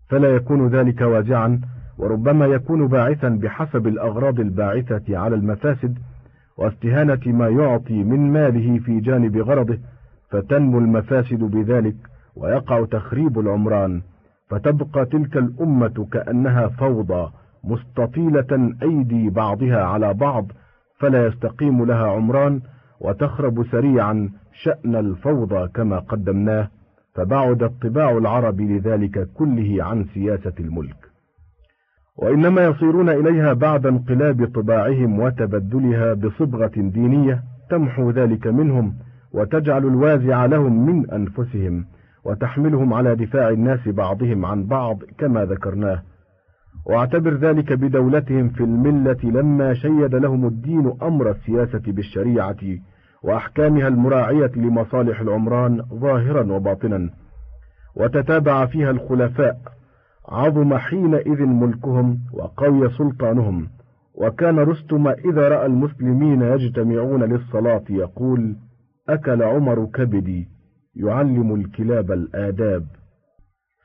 فلا 0.09 0.29
يكون 0.29 0.69
ذلك 0.69 1.01
وازعا 1.01 1.61
وربما 1.99 2.47
يكون 2.47 2.87
باعثا 2.87 3.29
بحسب 3.29 3.87
الأغراض 3.87 4.41
الباعثة 4.41 5.19
على 5.19 5.35
المفاسد 5.35 5.99
واستهانة 6.59 7.21
ما 7.27 7.49
يعطي 7.49 8.05
من 8.05 8.33
ماله 8.33 8.79
في 8.79 9.01
جانب 9.01 9.37
غرضه 9.37 9.79
فتنمو 10.31 10.79
المفاسد 10.79 11.39
بذلك 11.39 11.97
ويقع 12.37 12.85
تخريب 12.85 13.39
العمران. 13.39 14.03
فتبقى 14.49 15.07
تلك 15.07 15.37
الأمة 15.37 16.07
كأنها 16.13 16.69
فوضى 16.69 17.31
مستطيلة 17.65 18.75
أيدي 18.83 19.31
بعضها 19.31 19.85
على 19.85 20.15
بعض 20.15 20.47
فلا 21.03 21.27
يستقيم 21.27 21.85
لها 21.85 22.07
عمران 22.07 22.61
وتخرب 23.01 23.67
سريعا 23.67 24.31
شأن 24.63 24.97
الفوضى 24.97 25.69
كما 25.69 25.99
قدمناه 25.99 26.69
فبعد 27.15 27.63
الطباع 27.63 28.11
العرب 28.19 28.61
لذلك 28.61 29.29
كله 29.35 29.85
عن 29.85 30.05
سياسة 30.05 30.53
الملك. 30.61 30.97
وإنما 32.17 32.65
يصيرون 32.65 33.09
إليها 33.09 33.53
بعد 33.53 33.87
انقلاب 33.87 34.51
طباعهم 34.55 35.19
وتبدلها 35.19 36.15
بصبغة 36.15 36.73
دينية 36.77 37.43
تمحو 37.71 38.11
ذلك 38.11 38.47
منهم 38.47 38.95
وتجعل 39.33 39.87
الوازع 39.87 40.47
لهم 40.47 40.87
من 40.87 41.11
أنفسهم 41.11 41.85
وتحملهم 42.25 42.95
على 42.95 43.17
دفاع 43.17 43.49
الناس 43.49 43.89
بعضهم 43.89 44.45
عن 44.45 44.65
بعض 44.67 44.99
كما 45.19 45.45
ذكرناه. 45.45 46.03
واعتبر 46.87 47.35
ذلك 47.35 47.73
بدولتهم 47.73 48.49
في 48.49 48.61
الملة 48.61 49.19
لما 49.25 49.75
شيد 49.75 50.15
لهم 50.15 50.47
الدين 50.47 50.93
أمر 51.03 51.31
السياسة 51.31 51.83
بالشريعة 51.87 52.79
وأحكامها 53.23 53.89
المراعية 53.89 54.51
لمصالح 54.57 55.21
العمران 55.21 55.83
ظاهرا 55.83 56.53
وباطنا. 56.53 57.11
وتتابع 57.97 58.67
فيها 58.67 58.91
الخلفاء 58.91 59.57
عظم 60.29 60.75
حينئذ 60.75 61.43
ملكهم 61.43 62.19
وقوي 62.33 62.91
سلطانهم. 62.91 63.69
وكان 64.15 64.59
رستم 64.59 65.09
إذا 65.09 65.49
رأى 65.49 65.67
المسلمين 65.67 66.43
يجتمعون 66.43 67.23
للصلاة 67.23 67.85
يقول 67.91 68.57
أكل 69.09 69.43
عمر 69.43 69.85
كبدي 69.85 70.49
يعلم 70.97 71.55
الكلاب 71.55 72.13
الآداب. 72.13 72.87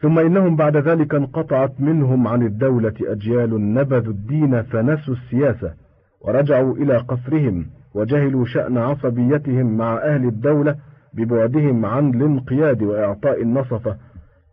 ثم 0.01 0.19
إنهم 0.19 0.55
بعد 0.55 0.77
ذلك 0.77 1.15
انقطعت 1.15 1.81
منهم 1.81 2.27
عن 2.27 2.41
الدولة 2.41 2.93
أجيال 3.01 3.73
نبذوا 3.73 4.13
الدين 4.13 4.63
فنسوا 4.63 5.13
السياسة 5.13 5.73
ورجعوا 6.21 6.75
إلى 6.75 6.97
قصرهم 6.97 7.65
وجهلوا 7.95 8.45
شأن 8.45 8.77
عصبيتهم 8.77 9.77
مع 9.77 9.97
أهل 9.97 10.25
الدولة 10.25 10.75
ببعدهم 11.13 11.85
عن 11.85 12.09
الانقياد 12.09 12.83
وإعطاء 12.83 13.41
النصفة 13.41 13.97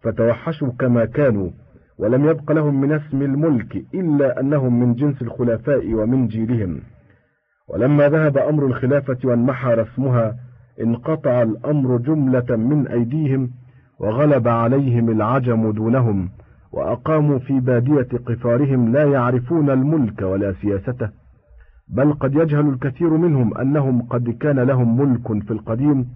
فتوحشوا 0.02 0.72
كما 0.78 1.04
كانوا 1.04 1.50
ولم 1.98 2.24
يبق 2.24 2.52
لهم 2.52 2.80
من 2.80 2.92
اسم 2.92 3.22
الملك 3.22 3.84
إلا 3.94 4.40
أنهم 4.40 4.80
من 4.80 4.94
جنس 4.94 5.22
الخلفاء 5.22 5.94
ومن 5.94 6.26
جيلهم. 6.28 6.80
ولما 7.68 8.08
ذهب 8.08 8.38
أمر 8.38 8.66
الخلافة 8.66 9.18
وانمحى 9.24 9.74
رسمها 9.74 10.36
انقطع 10.80 11.42
الأمر 11.42 11.96
جملة 11.96 12.56
من 12.56 12.86
أيديهم 12.88 13.50
وغلب 14.04 14.48
عليهم 14.48 15.10
العجم 15.10 15.70
دونهم 15.70 16.28
وأقاموا 16.72 17.38
في 17.38 17.60
بادية 17.60 18.08
قفارهم 18.26 18.92
لا 18.92 19.04
يعرفون 19.04 19.70
الملك 19.70 20.22
ولا 20.22 20.52
سياسته. 20.52 21.08
بل 21.88 22.12
قد 22.12 22.34
يجهل 22.34 22.68
الكثير 22.68 23.10
منهم 23.10 23.58
أنهم 23.58 24.02
قد 24.02 24.30
كان 24.30 24.60
لهم 24.60 25.00
ملك 25.00 25.44
في 25.44 25.50
القديم 25.50 26.06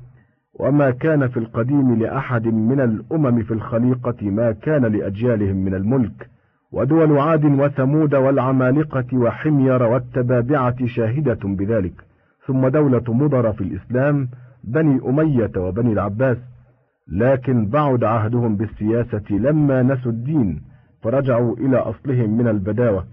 وما 0.60 0.90
كان 0.90 1.28
في 1.28 1.36
القديم 1.36 1.94
لأحد 1.94 2.46
من 2.46 2.80
الأمم 2.80 3.42
في 3.42 3.54
الخليقة 3.54 4.30
ما 4.30 4.52
كان 4.52 4.84
لأجيالهم 4.84 5.56
من 5.56 5.74
الملك. 5.74 6.30
ودول 6.72 7.18
عاد 7.18 7.44
وثمود 7.44 8.14
والعمالقة 8.14 9.06
وحمير 9.14 9.82
والتبابعة 9.82 10.86
شاهدة 10.86 11.38
بذلك. 11.44 11.94
ثم 12.46 12.68
دولة 12.68 13.04
مضر 13.08 13.52
في 13.52 13.60
الإسلام 13.60 14.28
بني 14.64 15.00
أمية 15.08 15.52
وبني 15.56 15.92
العباس. 15.92 16.38
لكن 17.08 17.66
بعد 17.66 18.04
عهدهم 18.04 18.56
بالسياسة 18.56 19.24
لما 19.30 19.82
نسوا 19.82 20.12
الدين 20.12 20.62
فرجعوا 21.02 21.56
إلى 21.56 21.76
أصلهم 21.76 22.38
من 22.38 22.48
البداوة 22.48 23.04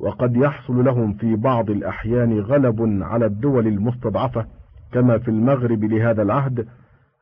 وقد 0.00 0.36
يحصل 0.36 0.84
لهم 0.84 1.12
في 1.12 1.36
بعض 1.36 1.70
الأحيان 1.70 2.40
غلب 2.40 3.02
على 3.02 3.26
الدول 3.26 3.66
المستضعفة 3.66 4.46
كما 4.92 5.18
في 5.18 5.28
المغرب 5.28 5.84
لهذا 5.84 6.22
العهد 6.22 6.66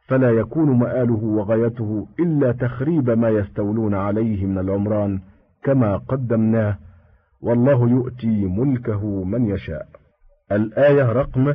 فلا 0.06 0.30
يكون 0.30 0.78
مآله 0.78 1.24
وغايته 1.24 2.06
إلا 2.20 2.52
تخريب 2.52 3.10
ما 3.10 3.28
يستولون 3.28 3.94
عليه 3.94 4.46
من 4.46 4.58
العمران 4.58 5.20
كما 5.62 5.96
قدمناه 5.96 6.78
والله 7.42 7.88
يؤتي 7.88 8.46
ملكه 8.46 9.24
من 9.24 9.48
يشاء. 9.48 9.87
الآية 10.52 11.12
رقم 11.12 11.54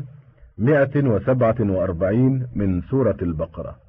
147 0.58 2.48
من 2.56 2.82
سورة 2.82 3.18
البقرة. 3.22 3.89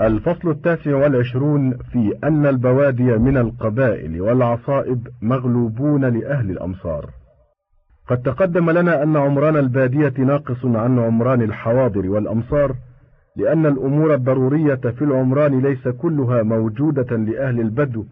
الفصل 0.00 0.50
التاسع 0.50 0.96
والعشرون 0.96 1.76
في 1.92 2.14
أن 2.24 2.46
البوادي 2.46 3.18
من 3.18 3.36
القبائل 3.36 4.20
والعصائب 4.20 5.08
مغلوبون 5.22 6.04
لأهل 6.04 6.50
الأمصار. 6.50 7.10
قد 8.08 8.22
تقدم 8.22 8.70
لنا 8.70 9.02
أن 9.02 9.16
عمران 9.16 9.56
البادية 9.56 10.12
ناقص 10.18 10.64
عن 10.64 10.98
عمران 10.98 11.42
الحواضر 11.42 12.10
والأمصار 12.10 12.74
لأن 13.36 13.66
الأمور 13.66 14.14
الضرورية 14.14 14.74
في 14.74 15.02
العمران 15.02 15.60
ليس 15.62 15.88
كلها 15.88 16.42
موجودة 16.42 17.16
لأهل 17.16 17.60
البدو 17.60 18.04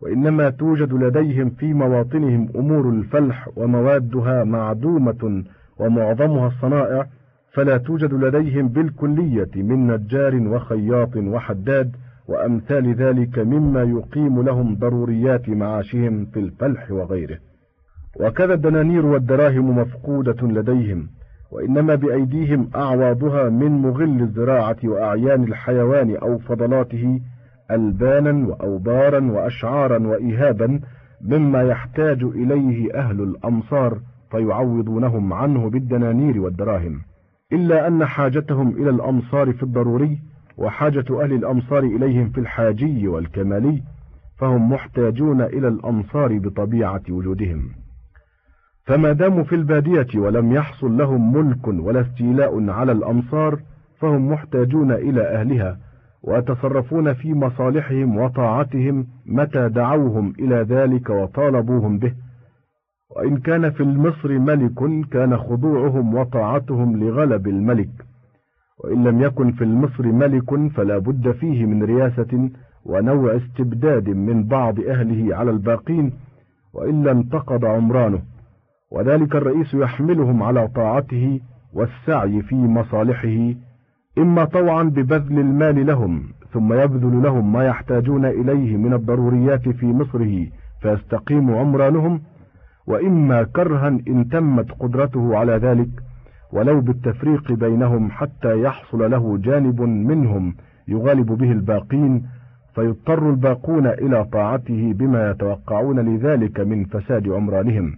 وإنما 0.00 0.50
توجد 0.50 0.92
لديهم 0.92 1.50
في 1.50 1.74
مواطنهم 1.74 2.48
أمور 2.56 2.90
الفلح 2.90 3.48
وموادها 3.56 4.44
معدومة 4.44 5.44
ومعظمها 5.78 6.46
الصنائع 6.46 7.06
فلا 7.58 7.76
توجد 7.76 8.14
لديهم 8.14 8.68
بالكلية 8.68 9.50
من 9.56 9.86
نجار 9.86 10.34
وخياط 10.34 11.16
وحداد 11.16 11.96
وأمثال 12.28 12.94
ذلك 12.94 13.38
مما 13.38 13.82
يقيم 13.82 14.42
لهم 14.42 14.74
ضروريات 14.74 15.48
معاشهم 15.48 16.24
في 16.24 16.40
الفلح 16.40 16.90
وغيره. 16.90 17.38
وكذا 18.20 18.54
الدنانير 18.54 19.06
والدراهم 19.06 19.78
مفقودة 19.78 20.46
لديهم 20.48 21.08
وإنما 21.52 21.94
بأيديهم 21.94 22.70
أعواضها 22.76 23.48
من 23.48 23.70
مغل 23.70 24.22
الزراعة 24.22 24.76
وأعيان 24.84 25.44
الحيوان 25.44 26.16
أو 26.16 26.38
فضلاته 26.38 27.20
ألبانا 27.70 28.48
وأوبارا 28.48 29.32
وأشعارا 29.32 30.06
وإيهابا 30.06 30.80
مما 31.24 31.62
يحتاج 31.62 32.22
إليه 32.22 32.94
أهل 32.94 33.20
الأمصار 33.20 33.98
فيعوضونهم 34.30 35.32
عنه 35.32 35.70
بالدنانير 35.70 36.40
والدراهم. 36.40 37.07
إلا 37.52 37.86
أن 37.88 38.04
حاجتهم 38.04 38.68
إلى 38.68 38.90
الأمصار 38.90 39.52
في 39.52 39.62
الضروري 39.62 40.18
وحاجة 40.58 41.04
أهل 41.22 41.32
الأمصار 41.32 41.82
إليهم 41.82 42.30
في 42.30 42.40
الحاجي 42.40 43.08
والكمالي 43.08 43.82
فهم 44.38 44.72
محتاجون 44.72 45.40
إلى 45.40 45.68
الأمصار 45.68 46.38
بطبيعة 46.38 47.02
وجودهم. 47.10 47.70
فما 48.84 49.12
داموا 49.12 49.44
في 49.44 49.54
البادية 49.54 50.06
ولم 50.14 50.52
يحصل 50.52 50.96
لهم 50.96 51.32
ملك 51.32 51.68
ولا 51.68 52.00
استيلاء 52.00 52.70
على 52.70 52.92
الأمصار 52.92 53.60
فهم 54.00 54.32
محتاجون 54.32 54.92
إلى 54.92 55.22
أهلها 55.22 55.78
ويتصرفون 56.22 57.12
في 57.12 57.34
مصالحهم 57.34 58.16
وطاعتهم 58.16 59.06
متى 59.26 59.68
دعوهم 59.68 60.32
إلى 60.38 60.56
ذلك 60.56 61.10
وطالبوهم 61.10 61.98
به. 61.98 62.12
وإن 63.16 63.36
كان 63.36 63.70
في 63.70 63.82
المصر 63.82 64.38
ملك 64.38 65.08
كان 65.10 65.36
خضوعهم 65.36 66.14
وطاعتهم 66.14 66.96
لغلب 67.04 67.48
الملك. 67.48 67.90
وإن 68.84 69.04
لم 69.04 69.20
يكن 69.22 69.52
في 69.52 69.64
المصر 69.64 70.06
ملك 70.12 70.70
فلا 70.72 70.98
بد 70.98 71.30
فيه 71.30 71.66
من 71.66 71.82
رياسة 71.82 72.50
ونوع 72.84 73.36
استبداد 73.36 74.08
من 74.08 74.44
بعض 74.44 74.80
أهله 74.80 75.36
على 75.36 75.50
الباقين 75.50 76.12
وإلا 76.74 77.10
انتقض 77.12 77.64
عمرانه. 77.64 78.22
وذلك 78.92 79.36
الرئيس 79.36 79.74
يحملهم 79.74 80.42
على 80.42 80.68
طاعته 80.68 81.40
والسعي 81.74 82.42
في 82.42 82.54
مصالحه 82.54 83.54
إما 84.18 84.44
طوعا 84.44 84.82
ببذل 84.82 85.38
المال 85.38 85.86
لهم 85.86 86.22
ثم 86.52 86.72
يبذل 86.72 87.22
لهم 87.22 87.52
ما 87.52 87.64
يحتاجون 87.66 88.24
إليه 88.24 88.76
من 88.76 88.92
الضروريات 88.94 89.68
في 89.68 89.86
مصره 89.86 90.46
فيستقيم 90.82 91.54
عمرانهم 91.54 92.20
وإما 92.88 93.42
كرها 93.42 93.88
إن 93.88 94.28
تمت 94.28 94.72
قدرته 94.72 95.36
على 95.36 95.52
ذلك 95.52 95.88
ولو 96.52 96.80
بالتفريق 96.80 97.52
بينهم 97.52 98.10
حتى 98.10 98.62
يحصل 98.62 99.10
له 99.10 99.38
جانب 99.38 99.80
منهم 99.82 100.54
يغالب 100.88 101.26
به 101.26 101.52
الباقين 101.52 102.22
فيضطر 102.74 103.30
الباقون 103.30 103.86
إلى 103.86 104.24
طاعته 104.24 104.92
بما 104.92 105.30
يتوقعون 105.30 106.00
لذلك 106.00 106.60
من 106.60 106.84
فساد 106.84 107.28
عمرانهم. 107.28 107.92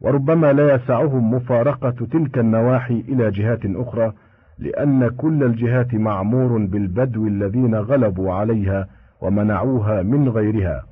وربما 0.00 0.52
لا 0.52 0.74
يسعهم 0.74 1.34
مفارقة 1.34 1.90
تلك 1.90 2.38
النواحي 2.38 3.04
إلى 3.08 3.30
جهات 3.30 3.60
أخرى 3.64 4.12
لأن 4.58 5.08
كل 5.08 5.44
الجهات 5.44 5.94
معمور 5.94 6.66
بالبدو 6.66 7.26
الذين 7.26 7.74
غلبوا 7.74 8.32
عليها 8.32 8.86
ومنعوها 9.22 10.02
من 10.02 10.28
غيرها. 10.28 10.89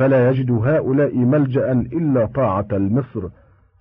فلا 0.00 0.30
يجد 0.30 0.50
هؤلاء 0.50 1.14
ملجأ 1.16 1.72
إلا 1.72 2.26
طاعة 2.26 2.68
المصر 2.72 3.28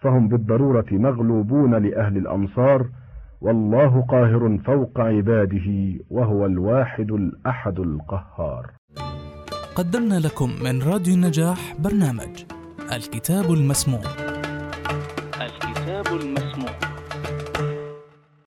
فهم 0.02 0.28
بالضرورة 0.28 0.86
مغلوبون 0.92 1.76
لأهل 1.76 2.18
الأمصار 2.18 2.88
والله 3.42 4.02
قاهر 4.02 4.58
فوق 4.66 5.00
عباده 5.00 5.68
وهو 6.10 6.46
الواحد 6.46 7.12
الأحد 7.12 7.80
القهار. 7.80 8.72
قدمنا 9.76 10.20
لكم 10.20 10.50
من 10.64 10.82
راديو 10.82 11.14
النجاح 11.14 11.76
برنامج 11.80 12.44
الكتاب 12.96 13.54
المسموع. 13.54 14.02
الكتاب 15.42 16.08
المسموع. 16.22 16.49